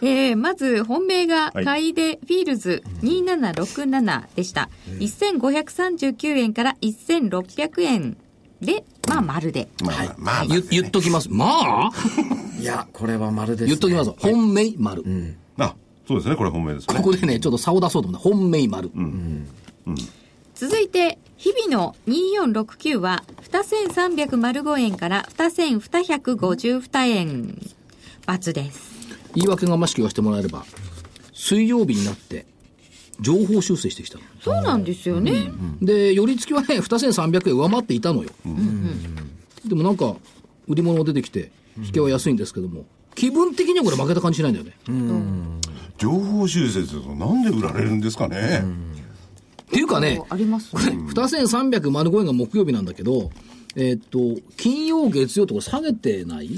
[0.06, 1.66] えー、まず本命がはい。
[1.66, 8.18] 買いでフィールズ2767でした、1539円から1600円
[8.62, 9.70] でまあ丸で。
[9.84, 11.30] まあ、まあ、まあ、言言っときます。
[11.32, 11.46] ま
[11.88, 11.92] あ？
[12.60, 14.12] いやこれはまるです、ね、言っときます。
[14.18, 15.04] 本命丸。
[15.58, 15.76] あ、
[16.08, 16.96] そうですね、これ本命ですね。
[16.96, 18.92] ここでねちょっと差を出そうと思って本命丸。
[20.56, 27.60] 続いて日々の2469は2305円から2252円
[28.28, 28.93] ×です
[29.36, 30.66] 言い訳がましく言わせてもらえれば
[31.34, 32.46] 水曜日になって
[33.20, 34.24] 情報修正してきたの。
[34.42, 38.30] そうなんですよね、で寄り付きはね2300円上回っていたのよ、
[39.66, 40.16] でもなんか
[40.68, 44.74] 売り物が出てきて引けは安いんですけども気分的にはこれ負けた感じしないんだよね、
[45.98, 48.64] 情報修正するとなんで売られるんですかね。
[49.62, 53.32] っていうかねありますこれ2305円が木曜日なんだけど
[53.76, 56.50] えーっと金曜月曜とこれ下げてない？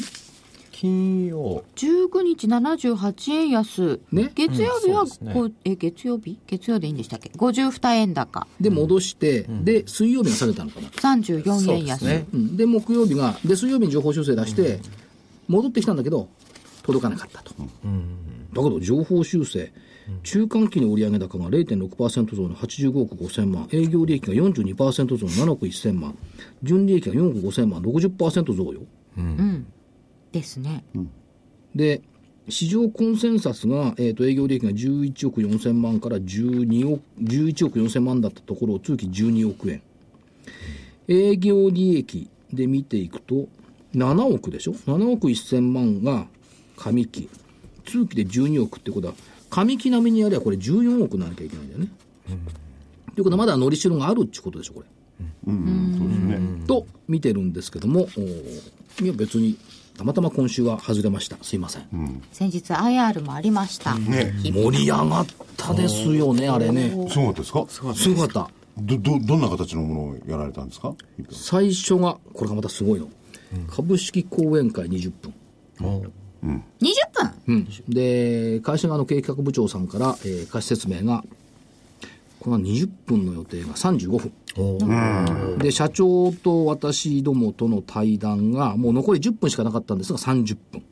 [0.78, 1.64] 金曜。
[1.78, 4.30] 19日78円安、ね。
[4.36, 5.34] 月曜日はうんね。
[5.34, 6.38] こう、え月曜日？
[6.48, 8.46] 月曜でいいんでしたっけ？52円高。
[8.60, 12.28] で戻して、で水曜日が下げたのかな、34円安、そうですね。
[12.34, 14.82] うん、で木曜日がで水曜日に情報修正出して、
[15.48, 16.28] 戻ってきたんだけど
[16.84, 17.68] 届かなかったと、だけ
[18.54, 19.72] ど情報修正、
[20.24, 26.18] 中間期の売上高が0.6%増の85億5000万、営業利益が42%増の7億1000万、
[26.64, 28.82] 純利益が4億5000万、60%増よ。
[30.40, 30.84] ですね。
[31.74, 32.02] で、
[32.50, 39.82] 市場コンセンサスが、えっ、と、営業利益が11億4000万から12億、11億4000万だったところを通期12億円。
[41.08, 43.48] 営業利益で見ていくと、
[43.96, 46.28] 7億でしょ ?7 億1000万が
[46.76, 47.30] 上期。
[47.86, 49.14] 通期で12億ってことは、
[49.50, 51.88] 上期並みにやればこれ14億ならなきゃいけないんだよね。
[53.16, 54.88] ということはまだのりしろがあるってことでしょ、これ。
[55.48, 56.66] うん、そうですね。
[56.68, 58.08] と見てるんですけども、
[59.02, 59.58] いや別に、
[59.98, 61.38] たまたま今週は外れました。
[61.42, 62.22] すいません。
[62.32, 63.96] 先日 IR もありました。
[63.96, 65.26] ね盛り上がっ
[65.58, 66.90] たですよね、あれね。
[67.10, 67.66] すごかったですか？
[67.70, 67.82] す
[68.14, 68.50] ごかった。
[68.78, 70.94] ど、ど、どんな形のものをやられたんですか？
[71.32, 73.08] 最初が、これがまたすごいの。
[73.70, 75.34] 株式講演会20分。
[75.80, 76.12] 20分？
[77.48, 77.68] うん。
[77.88, 81.24] で、会社側の経営企画部長さんから、えー、貸し説明が、
[82.42, 84.34] これが20分の予定が35分。
[85.58, 90.84] で、社長と私どもとの対談が、もう残り10分しかなかったんですが、30分。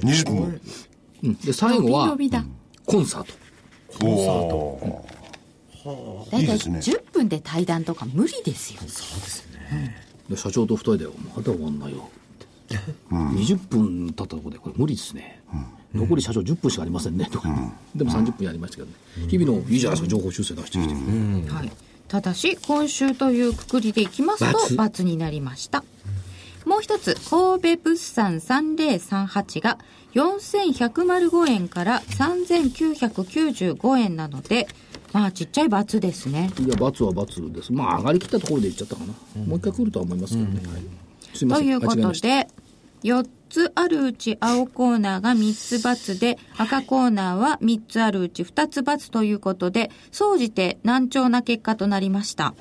[0.00, 0.60] 20分。
[1.24, 1.34] うん。
[1.34, 2.16] で、最後は。
[2.86, 3.34] コンサート。
[5.88, 8.80] おーだいたいいいですね10分で対談とか無理ですよ。
[10.28, 12.76] で社長と二人で、まだ終わんないよって。
[13.10, 15.40] 20分経ったところで、これ無理ですね。
[15.94, 17.48] 残り社長10分しかありませんね、とか。
[17.94, 18.94] でも30分やりましたけどね。
[19.28, 20.94] 日々のいいじゃないですか、情報修正出してきて。
[21.52, 21.70] はい。
[22.08, 25.84] ただし、今週というくくりでいきますと、××になりました。
[26.64, 29.78] もう一つ、神戸物産3038が
[30.14, 34.68] 4105円から3995円なので、
[35.12, 36.50] まあ、ちっちゃい×ですね。
[36.58, 37.72] いや、罰は罰です。
[37.72, 39.12] まあ、上がりきったところで言っちゃったかな。
[39.44, 40.60] もう一回来るとは思いますけどね。
[40.66, 40.82] はい
[41.36, 41.48] すい。
[41.48, 42.48] ということで、
[43.02, 52.54] 4つあるうち青コーナーが3つ×で、赤コーナーは3つあるうち2つ×ということで、総じて難聴な結果となりました。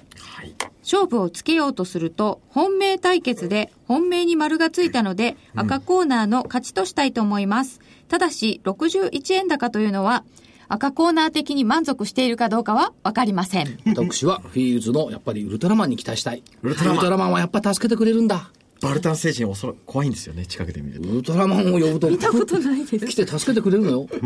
[0.83, 7.81] 勝負をつけようとすると、本命対決で本命に丸がついたので、赤コーナーの勝ちとしたいと思います。
[8.07, 10.23] ただし、61円高というのは、
[10.67, 13.79] 赤コーナー的に満足しているかどうかはわかりません。
[13.85, 16.43] 私はフィールズのやっぱりウルトラマンに期待したい。
[16.63, 18.49] ウルトラマンはやっぱ助けてくれるんだ。
[18.81, 21.09] バルタン星人恐ろ怖いんですよね近くで見ると。
[21.09, 22.09] ウルトラマンを呼ぶと。
[22.09, 23.05] 見たことないです。
[23.07, 24.07] 来て助けてくれるのよ。
[24.09, 24.19] フ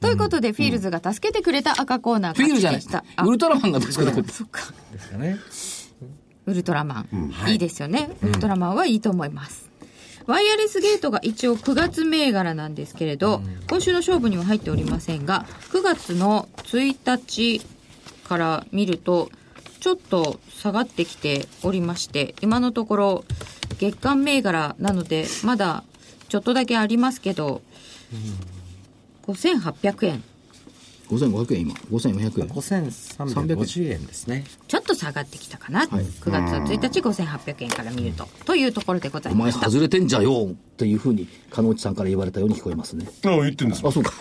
[0.00, 2.82] ということで、フィールズが助けてくれた赤コーナーィールズじゃない。
[3.26, 4.26] ウルトラマンが助けてくれる。
[4.26, 4.72] ですか
[5.18, 5.38] ね。
[6.46, 7.56] ウルトラマン、い。
[7.56, 9.70] いですよね、ウルトラマンはいいと思います、
[10.26, 17.60] ワイヤレスゲートが一応9月銘柄なんですけれど、今週の勝負には入っておりませんが9月の1日
[18.26, 19.30] から見ると
[19.80, 23.24] ちょっと下がってきておりまして今のところ
[23.80, 25.84] 月間銘柄なのでまだ
[26.28, 27.62] ちょっとだけありますけど、
[29.26, 30.22] 5800円
[31.08, 31.74] 5500円今。
[31.90, 32.48] 5400円。
[32.48, 43.08] 5350円ですねちょっと下がってきたかな、9月1日5800円から見るとというところでございお前ました外れてんじゃよっていうふうに、鹿野内さんから言われたように聞こえますね。
[43.24, 44.12] あ言ってんですあ、そうか。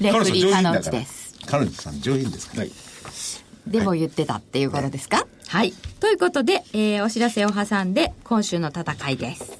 [0.00, 1.38] レフリーカノだンチです。
[1.46, 2.62] 彼女さん上品ですから。
[2.62, 2.87] はい。
[3.68, 5.72] でも言ってたっていうことですか、はい。
[6.00, 9.58] ということで、えーお知らせを挟んで、今週の戦いです。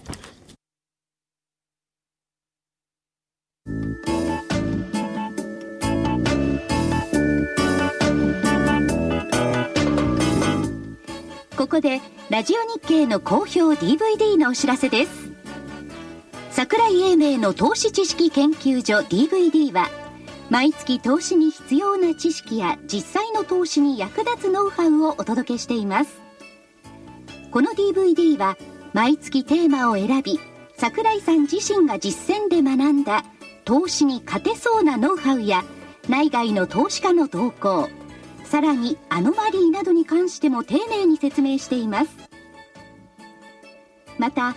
[11.56, 15.10] ここでラジオ日経の好評 DVD のお知らせです
[16.50, 19.90] 桜井英明の投資知識研究所 DVD は
[20.50, 26.22] 毎月投資に必要な知識や実際の投資に役立つノウハウをお届けしています。
[27.50, 28.56] この DVD は
[28.94, 30.40] 毎月テーマを選び
[30.76, 33.24] 桜井さん自身が実践で学んだ
[33.64, 35.64] 投資に勝てそうなノウハウや
[36.08, 37.88] 内外の投資家の動向
[38.44, 42.10] さらにアノマリーなどに関しても丁寧に説明しています。
[44.18, 44.56] また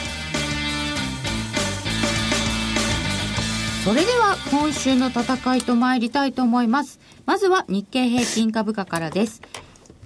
[3.83, 6.99] それでは、今週の戦いと参りたいと思います。
[7.25, 9.41] まずは日経平均株価からです。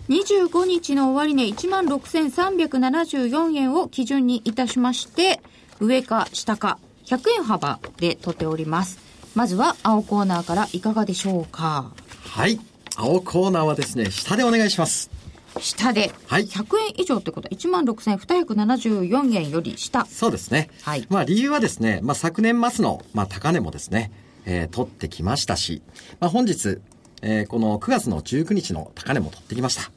[0.07, 5.41] 25日の終値16,374円を基準にいたしまして、
[5.81, 8.97] 上か下か100円幅で取っております。
[9.35, 11.91] まずは青コーナーからいかがでしょうか？
[12.29, 12.57] はい
[12.95, 15.11] 青コーナーはですね下でお願いします
[15.59, 20.05] 下で、はい100円以上ってことは16,274円より下。
[20.05, 20.69] そうですね。
[20.83, 24.11] はいまあ理由はですね、まあ昨年末の、まあ高値もですね、
[24.45, 25.81] えー取ってきましたし、
[26.19, 26.79] まあ本日、
[27.21, 29.91] えーこの9月の19日の高値も取ってきました。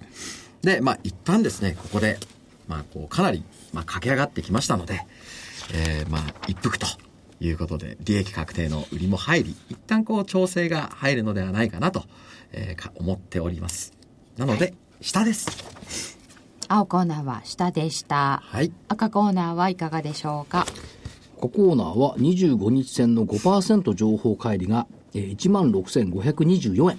[0.62, 2.18] で、まあ一旦ですね、ここで、
[2.66, 3.42] まあこうかなり、
[3.72, 5.00] まあ駆け上がってきましたので、
[5.72, 6.86] えーまあ一服と
[7.40, 12.04] いうことで、利益確定の売りも入り、一旦こう調整が入るのではないかなと、
[12.52, 13.92] えーか思っております。
[14.36, 16.18] なので、下です。
[16.68, 18.42] 青コーナーは下でした。
[18.44, 18.72] はい。
[18.88, 20.66] 赤コーナーはいかがでしょうか？
[21.36, 26.98] ココーナーは25日線の5%情報乖離が、えー、16,524円。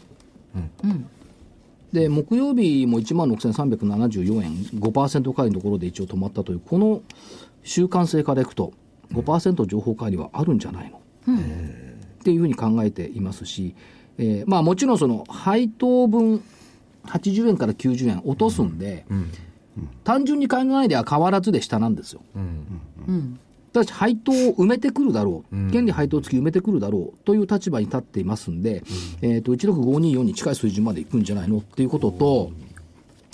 [1.91, 7.01] で、木曜日も16,374円、5%乖離のところで一応止まったという、この
[7.63, 8.71] 習慣性からいくと、
[9.11, 11.01] 5%情報乖離はあるんじゃないの、っ
[12.23, 13.75] ていうふうに考えていますし、
[14.17, 16.43] えーまあもちろんその配当分
[17.09, 19.05] 80円から90円落とすんで、
[20.03, 22.21] 単純に考えりゃ変わらずで下なんですよ。
[23.71, 28.83] ただし配当を埋めてくるだろう、権利配当付き埋めてくるだろうという立場に立っていますんで、
[29.21, 32.51] えー、と16524に近い水準までいくんじゃないのっていうことと、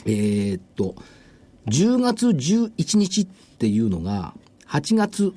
[0.05, 0.95] えーっと、
[1.67, 4.33] 10月11日っていうのが、
[4.67, 5.33] 8月、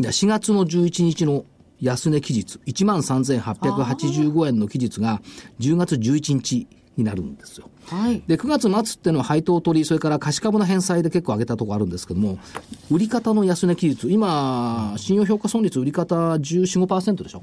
[0.00, 1.44] いや4月の11日の
[1.80, 5.22] 安値期日、13,885円の期日が
[5.60, 6.66] 10月11日
[6.98, 7.70] になるんですよ。
[7.86, 8.22] はい。
[8.26, 12.38] で、9月末っていうのは配当取り、それから貸し株の返済で結構上げたところあるんですけども、
[12.90, 17.40] 売り方の安値期日、今、信用評価損率売り方14、5%でしょ、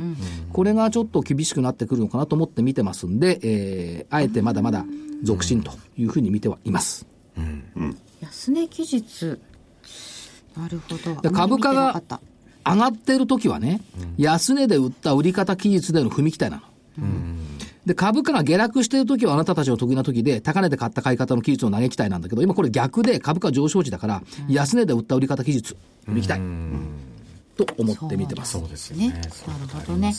[0.51, 4.85] これがちょっと厳しくなってくるのかなと思って見てますんで、えーあえてまだまだ
[5.23, 7.07] 続伸というふうに見てはいます。
[8.21, 9.37] 安値期日。
[10.57, 11.21] なるほど。
[11.21, 12.01] で株価が
[12.65, 13.81] 上がってる時はね、
[14.17, 16.63] 安値で売った売り方期日での踏み期待なの。
[17.85, 25.75] で、株価が下落してる時はあなたたちの得意な時で、高値で買った買い方の期日の投げ期待なんだけど、今これ逆で株価上昇時だから、安値で売った売り方期日、
[26.07, 26.41] 踏み期待。
[27.55, 28.53] と思って見てます。
[28.53, 29.13] そうですよねね。
[29.13, 29.29] なる
[29.85, 30.13] ほどね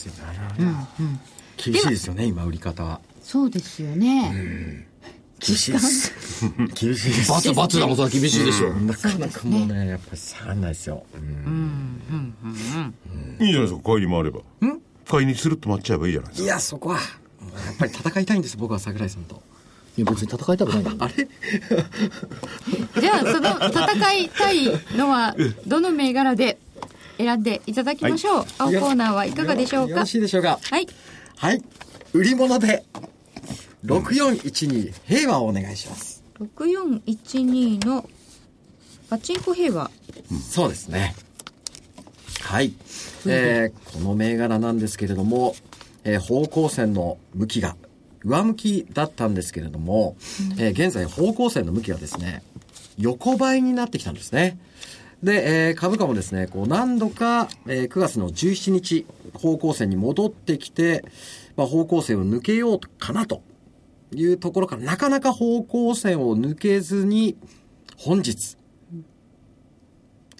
[1.57, 3.01] 厳しいですよね、今売り方は。
[3.21, 4.87] そうですよね。
[5.39, 6.13] 厳しいです。
[6.73, 7.31] 厳しいです。
[7.31, 8.81] バツバツなことは厳しいでしょう。
[8.81, 11.05] なかなかもうね、やっぱり下がんないですよ。
[13.39, 14.39] いいじゃないですか、帰りもあれば。
[15.07, 16.45] 帰りにスルッと待っちゃえばいいじゃないですか。
[16.45, 16.99] いや、そこは、
[17.65, 19.41] やっぱり戦いたいんです、僕は桜井さんと。
[19.97, 20.95] いや別に戦いたくない。
[20.99, 21.13] あれ？
[23.01, 24.65] じゃあ、その戦いたい
[24.95, 26.59] のは、どの銘柄で
[27.17, 28.45] 選んでいただきましょう？
[28.59, 29.91] 青コーナーはいかがでしょうか？
[29.91, 30.59] よろしいでしょうか？
[30.61, 30.87] はい。
[31.37, 31.63] はい。
[32.13, 32.83] 売り物で、
[33.85, 36.23] 6412平和をお願いします。
[36.39, 38.07] 6412の
[39.09, 39.89] パチンコ平和。
[40.47, 41.15] そうですね。
[42.41, 42.73] はい。
[43.25, 45.55] えーこの銘柄なんですけれども、
[46.07, 47.75] えー方向線の向きが
[48.23, 50.15] 上向きだったんですけれども、
[50.57, 52.43] えー現在方向線の向きがですね、
[52.97, 54.57] 横ばいになってきたんですね。
[55.21, 61.03] で、えー株価もですね、こう何度か、えー9月の17日、方向線に戻ってきて、
[61.57, 63.41] まあ、方向線を抜けようかなと
[64.15, 67.35] いうところから、なかなか方向線を抜けずに、
[67.97, 68.55] 本日、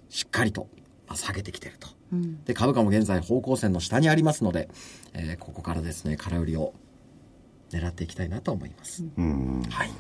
[0.10, 0.68] しっかりと
[1.08, 1.90] まあ下げてきてると。
[2.46, 4.70] で、株価も現在方向線の下にありますので、
[5.18, 6.74] えーここからですね、空売りを
[7.72, 9.04] 狙っていきたいなと思います。
[9.70, 9.92] はい。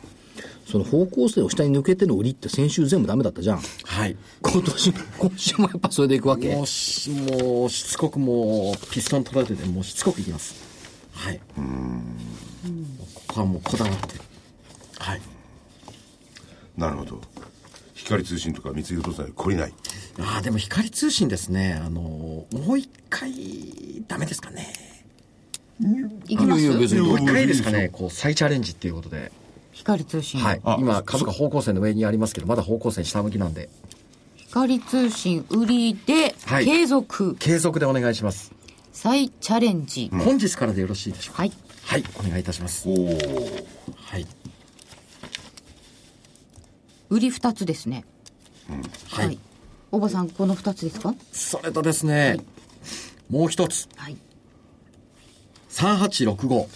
[0.69, 3.62] その方向性を下に抜けての売りって先週全部ダメだったじゃん。
[3.86, 4.15] はい。
[4.41, 10.56] 今年、今週もやっぱそれでいくわけもうし、もう、しつこくもう、ピストン取られてて、もうしつこくいきます。
[11.13, 11.39] はい。
[11.39, 14.19] ここはもうこだわって。
[14.99, 15.21] はい。
[16.77, 17.21] なるほど。
[17.95, 19.73] 光通信とか三井不動産に懲りない。
[20.19, 21.73] ああ、でも光通信ですね。
[21.73, 23.34] あの、もう一回、
[24.08, 24.87] ダメですかね。
[26.27, 26.61] いきます？
[26.61, 29.31] いや別にもう一回ですかね、こう、再チャレンジっていうことで。
[29.71, 30.41] 光通信。
[30.41, 30.61] はい。
[30.63, 33.69] あ今、株価方向線の上にありますけど、まだ方向線下向きなんで、
[34.35, 38.51] 光通信売りではい継続、継続でお願いします。
[38.91, 40.09] 再チャレンジ。
[40.11, 41.43] 本日からでよろしいでしょうか？
[41.43, 41.53] はい。
[41.85, 42.89] はい、お願いいたします。
[42.89, 43.05] おお。
[43.95, 44.25] はい。
[47.09, 48.03] 売り2つですね。
[49.09, 49.37] はい。
[49.91, 51.13] おばさん、この2つですか？
[51.31, 52.39] それとですね、
[53.30, 54.17] もう一つ、はい。
[55.78, 56.67] 3865。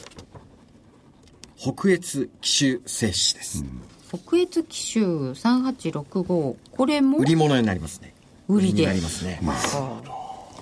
[1.58, 3.66] 北越奇襲静止です。
[4.10, 6.56] 北越奇襲3865。
[6.72, 8.14] これも売り物になりますね。
[8.48, 9.42] 売りでになりますね。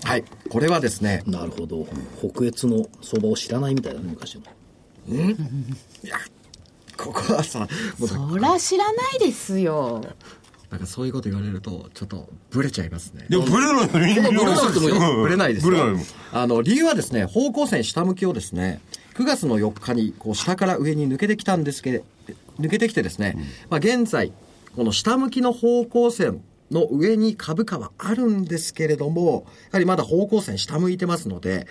[0.03, 0.23] はい。
[0.49, 1.85] これはですね、なるほど。
[2.17, 4.41] 北越の相場を知らないみたいだね、昔の。
[5.09, 6.17] いや、
[6.95, 7.67] ここはさ、
[7.97, 10.01] そら知らないですよ。
[10.69, 13.25] なんかそういうこと言われると、ちょっとブレちゃいますね。
[13.27, 16.03] でもブレないブレなくてもいいうんぶれないですよブレないもん。
[16.31, 18.79] あの、理由はですね、方向線下向きをですね、
[19.15, 22.03] 9月の4日にこう下から上に抜けてきたんですけれ
[22.59, 23.35] 抜けてきてですね、
[23.69, 24.31] まあ、現在、
[24.75, 26.41] この下向きの方向線
[26.71, 31.67] の上に株価はあるんですけれども、やはりまだ方向線下向いてますので、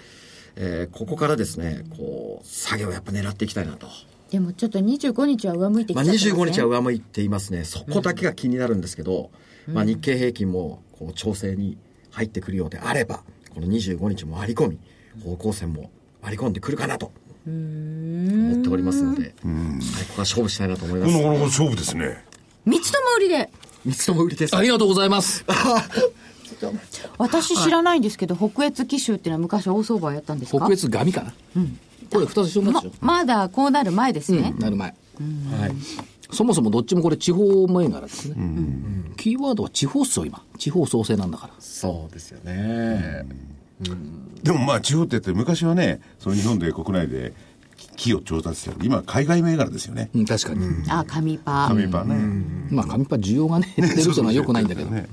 [0.56, 3.86] えーここからですね、こう、下げをやっぱ狙っていきたいなと。
[4.30, 6.32] でもちょっと25日は上向いてきちまあ、ゃってますね。
[6.32, 7.64] 25日は上向いていますね。
[7.64, 9.30] そこだけが気になるんですけど、
[9.66, 11.78] まあ、日経平均もこう調整に
[12.10, 13.22] 入ってくるようであれば、
[13.54, 14.78] この25日も割り込み、
[15.24, 15.90] 方向線も
[16.22, 17.10] 割り込んでくるかなと
[17.46, 21.12] 思っておりますので、はい、ここは勝負したいなと思います。
[21.14, 22.22] なかなか勝負ですね。
[22.66, 23.50] 三つとも売りで。
[23.84, 24.56] 三つとも売りです。
[24.56, 25.44] ありがとうございます。
[27.18, 30.64] 私知らないんですけど、北越奇襲っていうのは昔大相場やったんですか？
[30.66, 31.34] 北越ガミかな。
[32.10, 33.06] これ二つ一緒になまってるでしょ。
[33.06, 34.54] まだこうなる前ですね。
[34.58, 34.88] なる前。
[34.88, 34.94] は
[35.66, 35.74] い。
[36.30, 38.36] そもそもどっちもこれ地方銘柄ですね。
[39.16, 40.42] キーワードは地方っすよ、今。
[40.58, 41.54] 地方創生なんだから。
[41.58, 43.24] そうですよね。
[44.42, 47.32] でもまあ地方って言って昔はね、その日本で国内で
[47.96, 48.76] 木を調達してる。
[48.82, 50.10] 今海外銘柄ですよね。
[50.14, 50.66] うん、確かに。
[50.88, 52.68] あ、紙パアメーバーね。
[52.70, 54.90] まあ、紙パン需要がね、減ってるっていうのは良くないんだけど。
[54.90, 55.06] ね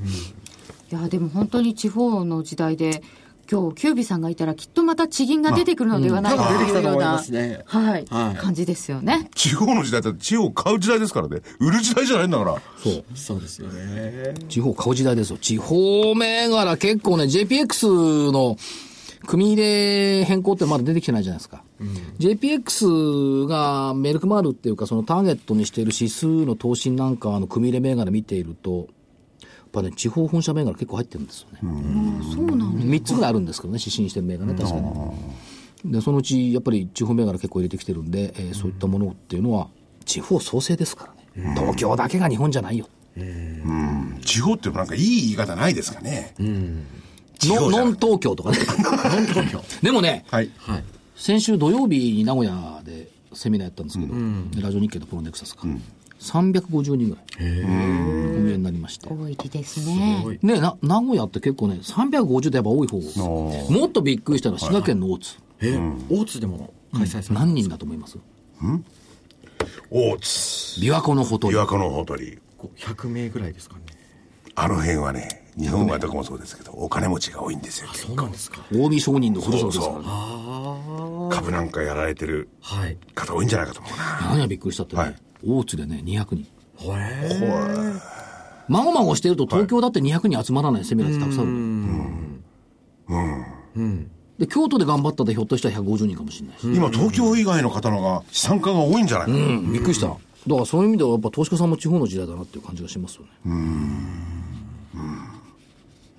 [0.91, 3.01] いや、でも本当に地方の時代で、
[3.49, 9.29] 今日、キュービさんがいたらきっとまた地銀が出てくるのではないかとうん出てきたと思いいうような、ねはい、はい感じですよね。
[9.35, 11.41] 地方の時代だって地方を買う時代ですからね。
[11.59, 12.61] 売る時代じゃないんだから。
[12.77, 13.03] そう。
[13.13, 14.33] そうですよね。
[14.49, 15.37] 地方買う時代ですよ。
[15.37, 18.57] 地方銘柄結構ね、JPX の
[19.25, 21.63] 組入れ変更ってまだ出てきてないじゃないですか。
[22.19, 28.87] JPX がメルクマールっていうか、そのターゲットにしている指数の投資なんかの組入れ銘柄見ていると、
[29.75, 31.59] ぱね、地方本社銘柄結構入ってるんですよね。
[32.33, 32.65] そうなんだ。
[32.65, 34.75] 3つぐらいあるんですけどね、指針してる銘柄ね、確か
[35.83, 35.91] に。
[35.91, 39.67] で、そのうち、やっぱり地方銘柄結構入れてきてるんで、えーそういったものっていうのは、
[40.05, 41.53] 地方創生ですからね。
[41.55, 42.87] 東京だけが日本じゃないよ。
[44.21, 46.33] 地方っていうのなんかいい言い方ないですかね。
[47.39, 48.57] 地の方じゃノン東京とかね。
[48.79, 49.63] ノン東京。
[49.81, 50.49] でもね、はい。
[50.57, 50.83] はい。
[51.15, 54.13] 先週土曜日に名古屋でセミナーやったんですけど、
[54.61, 55.67] ラジオ日経とプロネクサスか。
[56.19, 57.49] 350人ぐらい。
[57.61, 59.07] 運営になりまして。
[59.07, 60.21] 多いですね。
[60.23, 62.99] ごいねな、名古屋って結構ね、350ってやっぱ多い方。
[62.99, 65.37] ーもっとびっくりしたのは滋賀県の大津。
[65.59, 68.17] えー、大津でも開催された何人だと思います？
[69.89, 70.81] 大津。
[70.81, 71.63] 琵琶湖のほとり琵。
[71.63, 72.39] 琶湖のほとり。
[72.57, 73.81] こう100名ぐらいですかね。
[74.55, 77.89] あの辺はね、日本はどこもそうですけど、お金持ちが多いんですよ。
[77.93, 78.61] そうなんですか。
[78.71, 82.81] 近江商人のふるさとですから株なんかやられてるあ。
[82.81, 82.97] はい。
[83.13, 84.29] 方多いんじゃないかと思うな。
[84.31, 85.15] 何がびっくりしたってね、はい
[85.47, 86.47] 大津でね、200人。
[86.75, 87.93] ほえ
[88.67, 91.43] まごまごしてると東京だって200人集まらないセミナーってたくさん
[93.07, 94.05] あるのよ
[94.39, 96.63] で、京都で頑張ったでひょっとしたら150人かもしれないし。
[96.75, 99.27] 今、東京以外の方のが資産家が多いんじゃない？
[99.27, 99.37] かな。
[99.37, 100.07] うん、びっくりした。
[100.07, 103.29] だからそういう意味ではやっぱ投資家さんも地方の時代だなっていう感じがしますよね。
[103.43, 103.53] ま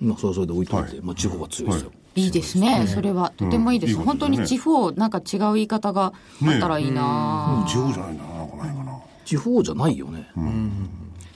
[0.03, 1.91] あそれはそれで置いといて、まあ地方が強いですよ。
[2.15, 2.87] いいですね。
[2.87, 3.91] それはとてもいいです。
[3.91, 8.97] いいことですね本当に地方、なんか違う言い方があったらいいな、地方じゃないんだな、なんかないかな。
[9.25, 10.27] 地方じゃないよね。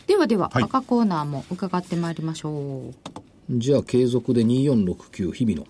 [0.07, 2.93] ではでは、はい赤コーナーも伺ってまいりましょう。
[3.51, 5.67] じゃあ継続で2469日々の。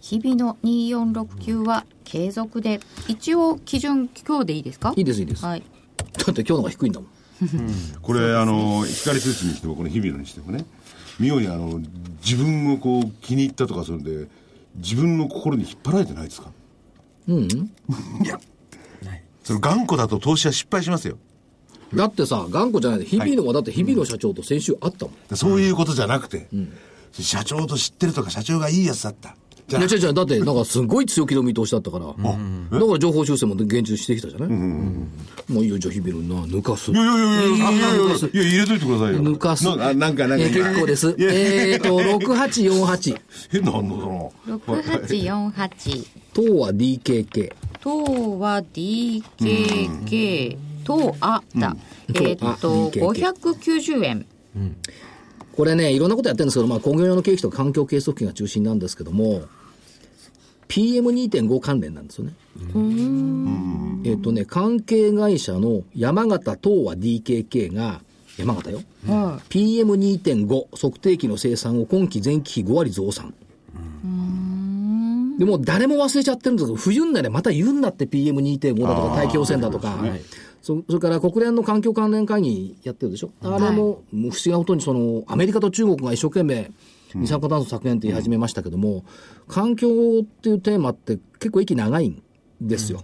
[0.00, 4.92] 日々の2469は継続で、一応基準今日でいいですか？
[4.96, 5.42] いいですいいです。
[5.42, 5.60] だはい。
[5.60, 7.10] って今日の方が低いんだもん。
[8.02, 10.64] これ、あの、光スーツにしても、この日々のにしてもね、
[11.22, 11.80] 妙にあの、
[12.24, 14.28] 自分をこう、気に入ったとか、それで、
[14.76, 16.50] 自分の心に引っ張られてないですか？
[17.28, 17.42] うん。
[17.44, 17.48] い
[18.26, 18.40] や、
[19.44, 21.18] その頑固だと投資は失敗しますよ。
[21.94, 25.36] だってさ、頑固じゃないで、日々のはだって日々の社長と先週会ったもん。
[25.36, 26.48] そういうことじゃなくて、
[27.12, 29.36] 社長と知ってるとか、社長がいいやつだった。
[29.68, 36.90] じゃあいや、違う違う、だって、なんかすごい強気の見通しだったから、だから情報修正も現実してきたじゃない、もういいよ、じゃあ日々のな、抜かす。
[36.90, 39.22] いやいやいやいやいやいやいやあいや入れといてくださいよ。
[39.22, 39.64] 抜かす。
[39.64, 40.44] ななんか、なんか。
[40.44, 41.14] えー結構です。
[41.18, 43.20] いやいやいやえーと、6848。
[43.50, 44.56] 変な反応だな。
[44.56, 46.06] 6848。
[46.34, 47.52] 当は DKK。
[47.80, 51.76] 当は DKK、当あだ。
[52.14, 54.26] えーっと、DKK 590円。
[55.52, 59.42] これね、いろんなことやってるんですけど、まあ、工業用の経費とか環境計測器が中心なんですけども、
[60.68, 62.34] PM2.5 関連なんですよね。
[64.04, 68.00] えっ、とね、関係会社の山形東和 DKK が、
[68.38, 68.80] 山形よ。
[69.06, 73.34] は PM2.5 測定器の生産を今期前期比5割増産。
[75.38, 80.04] でもう誰も忘れちゃってるんですけど、冬になればまた言うんだって PM2.5 だとか大気汚染だとか、そ
[80.62, 83.30] それから国連の環境関連会議やってるでしょ？
[83.42, 86.70] あれも、もう不思議なことにその、アメリカと中国が一生懸命、
[87.14, 89.04] 二酸化炭素削減って言い始めましたけども、
[89.48, 92.22] 環境っていうテーマって結構息長いん
[92.60, 93.02] ですよ。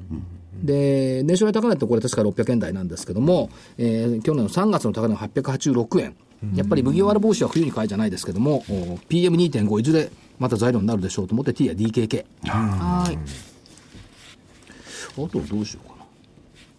[0.63, 6.17] で、年初来高値ってこれ確か600円台なんですけども、えー去年の3月の高値が886円。
[6.55, 12.25] やっぱり麦わら帽子は冬に買いじゃないですけども、お PM2.5 いずれまた材料になるでしょうと思って T や DKK。
[12.45, 13.17] はい。
[13.17, 13.19] あ
[15.29, 15.88] とどうしよう。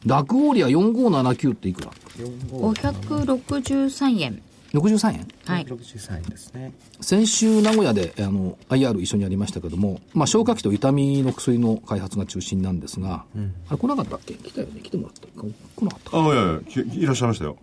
[0.05, 4.41] ラクオーリア4579っていくら？563円
[4.73, 5.27] ?63 円？
[5.45, 5.65] はい。
[5.65, 6.71] 63円ですね。
[7.01, 13.25] 先週名古屋であの IR 一緒にやりましたけども、まあ、消化器と痛みの薬の開発が中心なんですが、
[13.67, 14.33] あれ来なかったっけ？
[14.35, 14.81] 来たよね。
[14.81, 15.27] 来てもらった。
[15.27, 16.61] 来なかったあ、いやいや
[16.93, 17.57] きいらっしゃいましたよ。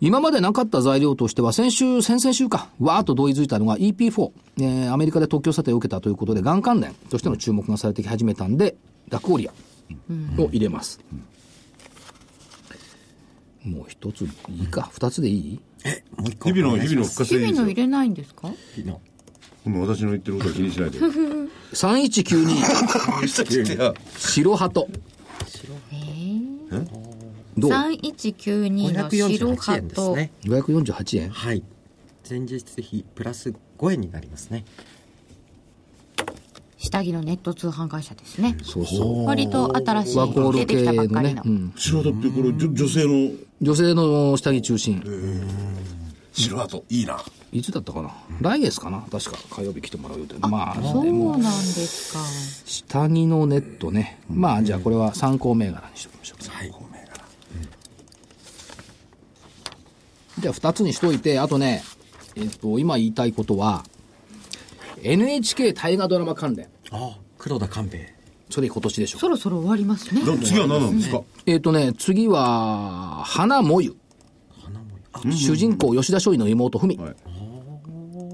[0.00, 8.76] 今までなかった材料としては、先週、先々週か、わーっと同意づいたのが EP4、えーアメリカで特許査定を受けたということで、がん関連としての注目がされてき始めたんで、
[9.08, 9.52] ラクオリア
[10.38, 11.00] を入れます。
[13.66, 15.60] もう一ついいか、二つでいい？
[15.84, 16.48] え、もう一個。
[16.50, 17.62] 日々の、日々の復活日でいいですよ。
[17.62, 18.48] 々の入れないんですか？
[18.74, 19.00] 日々の
[19.64, 20.98] もう私の言ってることは気にしないで。
[21.74, 24.88] ?3192、白鳩。
[27.58, 30.30] どう？3192の白548円です鳩、ね。
[30.44, 31.62] ?548 円はい。
[32.28, 34.64] 前日比プラス5円になりますね。
[36.78, 39.24] 下着のネット通販会社ですねそうそう。
[39.24, 41.42] 割と新しいワコール出てきたば系のっかりの、。
[41.42, 45.02] ねうん白鳩ってこれ、女性の女性の下着中心。
[46.32, 47.22] 白鳩、いいな。
[47.52, 48.12] いつだったかな？
[48.40, 49.00] 来月かな？
[49.10, 50.34] 確か火曜日来てもらう予定。
[50.46, 52.18] まあ、そうでもなんですか
[52.66, 54.20] 下着のネットね。
[54.28, 56.50] まあ、じゃあこれは参考銘柄にしておきましょう。
[56.50, 56.72] はい。
[60.38, 61.82] じゃあ2つにしといて、あとね、
[62.34, 63.86] えっと、今言いたいことは、
[65.02, 66.68] NHK 大河ドラマ関連。
[66.90, 68.15] あ、黒田官兵衛。
[68.50, 69.18] それ今年でしょ。
[69.18, 71.22] そろそろ終わりますねな次は何なんですか？
[71.46, 73.96] えっとね、次は、花もゆ。
[75.30, 76.96] 主人公、吉田松陰の妹、文。
[76.96, 77.16] はい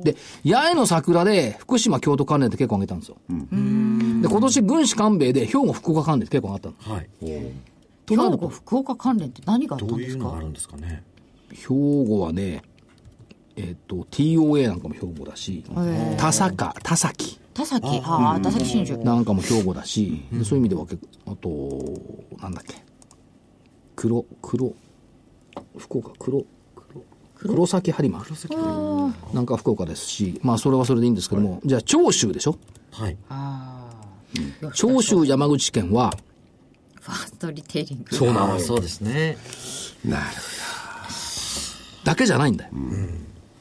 [0.04, 3.16] で、八重の桜で、福島、京都関連って結構上げたんですよ。
[3.30, 3.34] で、
[4.28, 6.96] 今年、軍師官兵衛で、兵庫、福岡関連って結構上がったの。
[6.96, 7.08] はい。
[8.08, 10.18] 兵庫福岡関連って何があったどうんですか？
[10.18, 11.04] いうのがあるんですかね？
[11.52, 12.62] 兵庫はね、
[13.54, 15.62] えっと、TOA なんかも兵庫だし、
[16.16, 18.00] 田坂、田崎田崎。
[18.04, 19.04] ああ田崎真珠。
[19.04, 20.86] なんかも兵庫だし、でそういう意味では
[21.26, 21.48] あと、
[22.40, 22.82] なんだっけ、
[23.96, 24.74] 黒、黒、
[25.76, 26.44] 福岡、黒、
[26.74, 27.02] 黒、
[27.34, 27.66] 黒？
[27.66, 28.24] 崎播磨。
[29.34, 32.56] なんか福岡ですし、まあそれはそれでいいんですけども、じゃあ長州でしょ？
[32.90, 33.16] はい。
[33.28, 33.90] あ
[34.62, 36.14] あ長州山口県は、
[37.00, 38.16] ファーストリテイリング。
[38.16, 39.36] そうなのそうですね。
[40.04, 40.24] なる
[42.04, 42.70] だけじゃないんだよ。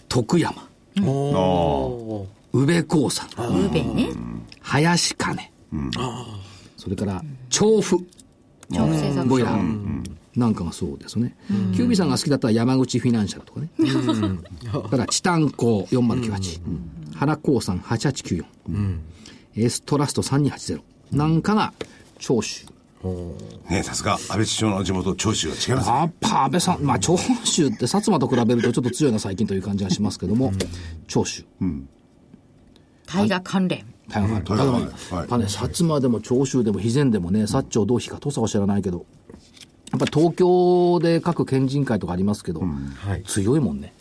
[0.07, 0.55] 徳山、
[1.03, 4.10] お宇部興産、ウーベイね。
[4.62, 5.49] 林金、
[6.78, 7.97] それから調布、
[8.74, 10.12] 調布製作ボイラー。
[10.36, 11.36] なんかがそうですね。
[11.74, 13.70] キュービーさんが好きだったら山口フィナンシャルとかね。
[14.74, 16.62] だから、チタンコ4098、
[17.16, 18.45] 原興産8894、
[19.58, 20.82] エストラスト3280
[21.12, 21.74] なんかが
[22.20, 22.66] 長州。
[23.70, 25.95] ねさすが安倍首相の地元長州は違いますね。
[25.97, 30.54] やっぱ安倍さん、まあ長州って薩摩と比べるとちょっと強いな最近という感じがしますけども、
[31.08, 31.43] 長州。
[33.14, 33.86] 大河関連。
[34.09, 34.82] 大変大変はい。
[34.82, 39.05] やっぱね、薩摩でも長州でも肥前でもね、薩長同期か土佐は知らないけど、
[39.91, 43.24] やっぱ東京で各県人会とかありますけど、はい。
[43.24, 43.93] 強いもんね。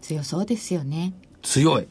[0.00, 1.14] 強そうですよね。
[1.42, 1.88] 強い。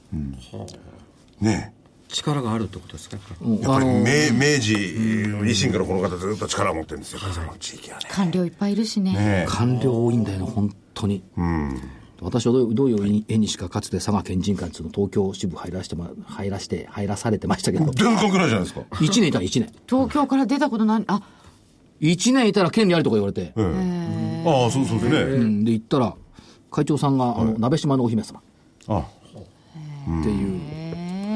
[1.39, 1.73] ね
[2.07, 3.17] 力があるってことですか？
[3.17, 3.59] やっぱりうん。
[3.59, 8.05] やっぱりあの明明治維新からこの方ずっと力を持ってるんですよ、関西の地域はね。
[8.11, 9.13] 官僚いっぱいいるしね。
[9.13, 11.23] ね官僚多いんだよね、本当に。
[12.23, 19.73] 私はどうどういう絵にしかかつて佐賀県人会っていうの東京支部入らしてもら入らして、入らされてましたけど、全然くらいじゃないですか？1年いたら1年。
[19.87, 21.21] 東京から出たことないあ。
[22.01, 24.43] 1年いたら権利ありとか言われて、ええ。
[24.45, 25.43] ああ、そうそうですうね。
[25.43, 26.15] ん、で行ったら、
[26.71, 28.41] 会長さんが、あの、鍋島のお姫様。
[28.87, 30.59] あっていう、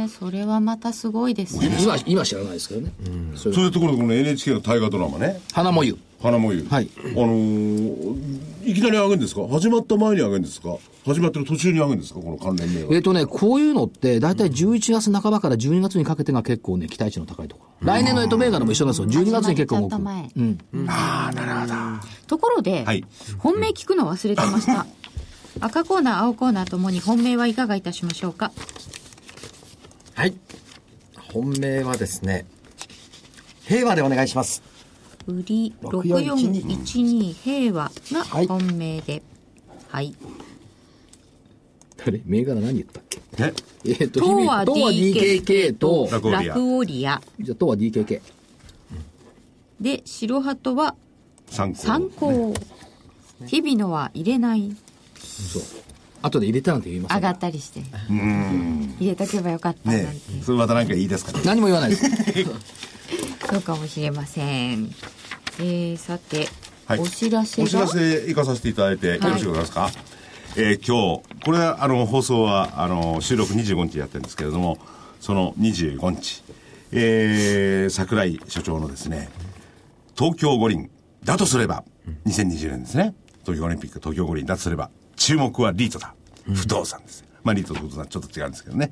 [0.08, 2.91] それはまたすごいですね今、今知らないですけどね。
[3.36, 5.97] そういうところでこの NHK の大河ドラマね、花もゆ。
[6.22, 6.66] 花もゆ。
[6.70, 9.47] はいあのーいきなり上げるんですか？
[9.47, 10.76] 始まった前に上げるんですか？
[11.05, 12.20] 始まってる途中に上げるんですか？
[12.20, 12.89] この関連名は。
[12.93, 17.88] えっ、とね、こういうのって、大体11月半ばから12月にかけてが結構ね、期待値の高いところ。
[17.88, 19.24] 来年のエト銘柄も一緒なんですよ。
[19.24, 19.93] 12月に結構動く。
[19.95, 20.58] うん。
[20.89, 21.74] ああ、なるほど。
[22.28, 23.05] ところで、はい
[23.38, 24.86] 本命聞くの忘れてました
[25.62, 28.51] 赤コーナー青コーナーともに本命はいかがいたしましょうか？
[30.18, 30.34] はい。
[31.32, 32.47] 本命はですね、
[33.68, 34.63] 平和でお願いします。
[35.28, 39.22] 売り6412 6412平和が本命で。
[39.89, 40.15] はい。
[42.03, 43.20] あれ銘柄何言ったっけ？
[43.43, 43.53] ね。
[43.86, 46.41] えっ、と、東和東和 DKK と、ラクオリア。
[46.47, 47.22] ラクオリア。
[47.39, 48.22] じゃあ東和 DKK。
[49.80, 50.95] で白鳩は
[51.45, 51.80] 参考。
[51.80, 52.53] 参考
[53.45, 54.76] 日々のは入れない。
[55.20, 55.63] そう。
[56.28, 57.82] 後で入れたなんて言います上がったりして。
[58.09, 61.41] 入れとけばよかったなんて、ねそれまた何かいいですかね。
[61.43, 62.05] 何も言わないです。
[63.49, 64.91] そうかもしれません。
[65.59, 66.49] えー、さて、
[66.86, 66.99] はい。
[66.99, 67.65] お知らせが？
[67.65, 69.89] お知らせ行かさせていただいてよろしいますか、
[70.55, 74.78] えー今日、これは、あの、放送は、あの、収録25日やってるんですけれども、
[75.19, 76.43] その25日、
[76.91, 79.30] えー、桜井所長のですね、
[80.17, 80.89] 東京五輪
[81.23, 81.84] だとすれば、
[82.25, 83.13] 2020年ですね。
[83.43, 86.15] 東京オリンピック東京五輪だとすれば、注目はリートだ。
[86.54, 87.26] 不動産です。
[87.43, 88.91] まあ、リートと不動産はちょっと違うんですけどね。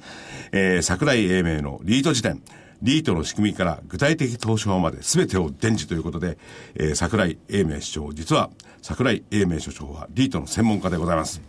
[0.52, 2.42] えー、桜井英明のリート辞典。
[2.82, 6.38] リートの仕組みから具体的投資法まで全てを伝授ということで、
[6.76, 8.50] えー、桜井英明所長、実は
[8.82, 11.42] 桜井英明所長はリートの専門家でございます。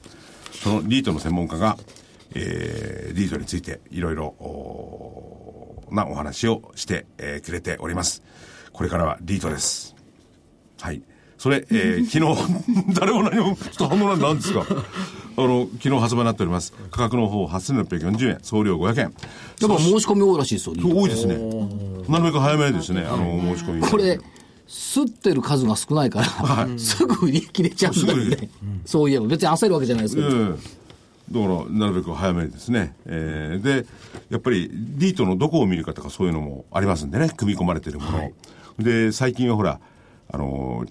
[0.52, 1.76] そのリートの専門家が、
[2.34, 4.34] えー、リートについていろいろ
[5.90, 8.22] なお話をして、えーくれております。
[8.72, 9.94] これからはリートです。
[10.80, 11.02] はい。
[11.38, 14.64] それ、えー、 昨日、誰も何も、ちょっと反応なんで何ですか
[15.38, 16.72] あの、昨日発売になっております。
[16.90, 18.96] 価格の方8640円、送料500円。
[18.96, 19.12] やっ
[19.70, 20.74] ぱ申し込み多いらしいですよ。
[20.76, 21.36] 多いですね。
[22.08, 23.82] なるべく早めですね、あの、申し込み。
[23.82, 24.18] これ、
[24.66, 28.48] 吸ってる数が少ないから、すぐ売り切れちゃうんだよね。
[28.86, 30.28] そういえば、別に焦るわけじゃないですけど。
[30.28, 30.86] ええ
[31.30, 32.94] だから、なるべく早めにですね。
[33.04, 33.84] えーで、
[34.30, 38.30] やっぱり、リートのどこを見るかとかそういうのもありますんでね、組み込まれてるもの。
[38.78, 39.80] で、最近はほら、
[40.32, 40.88] あのー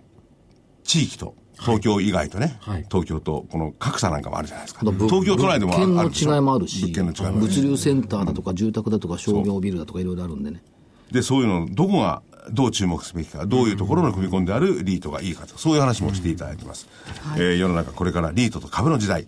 [0.86, 4.82] 地域と、東京以外とね、はい東京とこの格差なんかもあるじゃないですか。
[4.92, 10.64] 東京都内でもある物件の違いもあるし、物件の違いも物流センターだとか住宅だとか商業ビルだとかいろいろあるんでね。
[11.12, 12.22] で、そういうの、どこが
[12.52, 16.88] どう注目すべきか、どういうところの組み込んであるリートがいいかと、そういう話もしていただいてます。
[17.36, 19.28] えー世の中これからリートと株の時代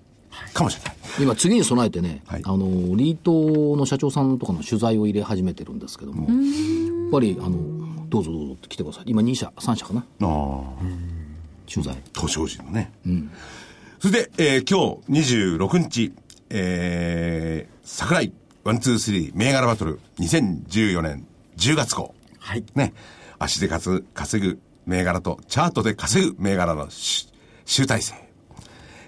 [0.53, 0.95] かもしれない。
[1.19, 6.35] 今次に備えてね、はいあの、リートの社長さんとかの取材を入れ始めてるんですけども、や
[7.07, 7.57] っぱり、あの、
[8.09, 9.03] どうぞどうぞって来てください。
[9.07, 11.26] 今2社、3社かな、ああ。
[11.71, 11.95] 取材。
[12.15, 12.91] 東証人のね。
[13.99, 16.13] それで、えー今日26日、
[16.49, 21.25] えー、桜井ワンツースリー銘柄バトル2014年
[21.57, 22.13] 10月号。
[22.39, 22.93] はいね。
[23.39, 27.29] 足で稼ぐ稼ぐ銘柄とチャートで稼ぐ銘柄のし
[27.65, 28.15] 集大成。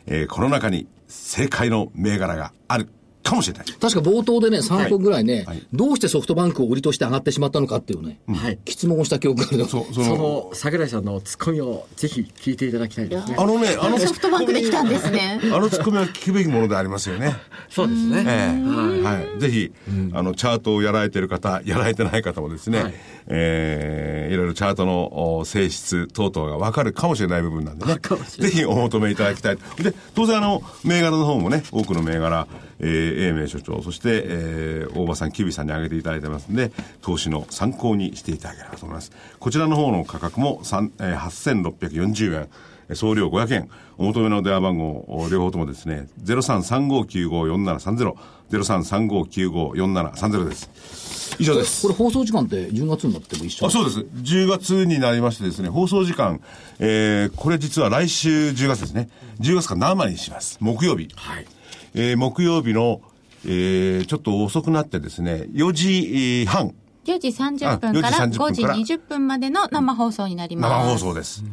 [0.08, 2.90] えーこの中に正解の銘柄がある
[3.24, 3.66] かもしれない。
[3.66, 5.64] 確か冒頭でね、3分ぐらいね、はい。
[5.74, 8.60] どうしてソフトバンクを売りとして上がってしまったのかっていうね、はい。
[8.68, 13.36] 質問をした記憶があるそう、そその、の桜井さんのツッコミをぜひ聞いていただきたいですね。
[13.38, 15.40] あのね、あのソフトバンクで来たんですね。
[15.44, 17.36] あのツッコミは聞くべきものでありますよね。
[17.70, 18.24] そうですね。
[18.28, 19.04] ええ。
[19.04, 19.40] はい。
[19.40, 19.72] ぜひ、
[20.14, 22.94] あの、チャートをやられてる方、やられてない方もですね、はい。
[23.28, 27.98] えーいろいろチャートのお性質等々がわかるかもしれない部分なんでね。
[28.28, 29.58] ぜひお求めいただきたい。
[29.78, 32.48] で、当然あの、銘柄の方もね、多くの銘柄、
[32.80, 36.72] えー、英明所長、そして、えー大場さん、キュビさんに挙げていただいてますんで、
[37.02, 39.12] 投資の参考にしていただければと思います。
[39.40, 42.48] こちらの方の価格も3、えー8640円。
[42.96, 43.70] 送料500円。
[44.00, 48.14] お求めの電話番号、お両方ともですね、0335954730、
[48.52, 51.36] 0335954730です。
[51.40, 51.84] 以上です。
[51.84, 53.68] これ放送時間って10月になっても一緒？
[53.68, 54.00] あそうです。
[54.00, 56.42] 10月になりましてですね、放送時間、
[56.80, 59.10] えー、これ実は来週10月ですね。
[59.40, 60.58] 10月から生にします。
[60.60, 61.10] 木曜日。
[61.16, 61.46] はい
[61.94, 63.02] えー、木曜日の、
[63.46, 66.74] えー、ちょっと遅くなってですね、4時半、
[67.06, 70.72] 4時30分からあ4時30 5時分から20分までの生放送になります。
[70.72, 71.44] 生放送です。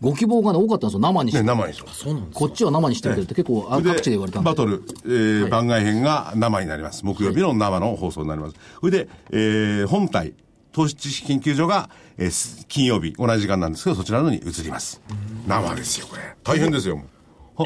[0.00, 1.40] ご希望がね、多かったんですよ、生にして。
[1.40, 2.00] ね、生にします。
[2.00, 4.50] そうなんですこっちは生にしてくれって結構、各地で言われたんで。
[4.50, 7.04] バトル、えー番外編が生になります。
[7.04, 8.56] 木曜日の生の放送になります。
[8.80, 10.34] それで、えー本体、
[10.72, 11.88] 投資知識研究所が、
[12.18, 15.00] えーす金曜日、同じ時間なんですけど、そちらのに移ります。
[15.46, 16.22] 生ですよ、これ。
[16.42, 17.06] 大変ですよ、もう。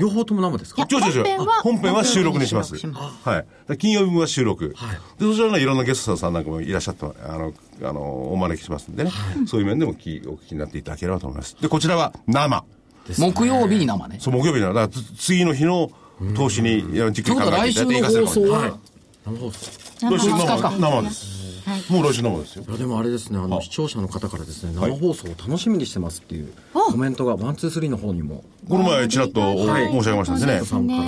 [0.00, 0.86] 両方とも生ですか？
[0.90, 2.74] 違う違う違う本編は本編は収録にします。
[2.74, 3.78] はい。
[3.78, 4.74] 金曜日は収録。
[4.76, 9.10] はいで、そちらのいろんなゲストさんなんかもいらっしゃって、あの、あの、お招きしますんでね。
[9.46, 11.56] そういう面でもきお聞きになっていただければと思います。
[11.60, 12.64] で、こちらは生。
[13.18, 14.18] 木曜日に生ね。
[14.20, 15.90] そう、木曜日なだからつ次の日の
[16.34, 16.82] 投資に、
[17.12, 18.78] じっくり考えていただいて来週の放送はいは、
[19.26, 19.70] 生放送
[20.00, 21.35] 来週生放送生生です。
[21.90, 22.72] もう来週生ですよい。
[22.72, 30.60] やでもあれですねあの視聴者の方からですね生放送を楽しみにしてますっていうコメントがワンツースリーの方にもこの前ちらっとおはい申し上げましたですね。
[30.64, 31.00] さんから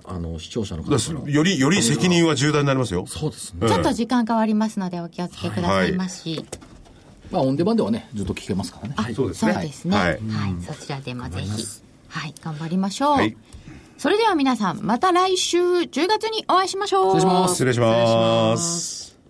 [0.00, 3.06] とかあの視聴者の方だかかららより、より責任は重大になりますよ。
[3.06, 6.44] そうですねちょっと時間変わりますのでお気をつけくださいまし。
[7.30, 8.94] まあ、オンデマンではね、ずっと聞けますからね。
[8.96, 9.96] あそうですねそうですね。
[9.96, 10.18] ははいい。
[10.62, 11.64] そちらでもぜひ。
[12.08, 12.34] はい。
[12.40, 13.16] 頑張りましょう。
[13.16, 13.36] はい
[13.96, 17.14] それでは皆さん、また来週10月にお会いしましょう。
[17.14, 19.13] 失礼します失礼します。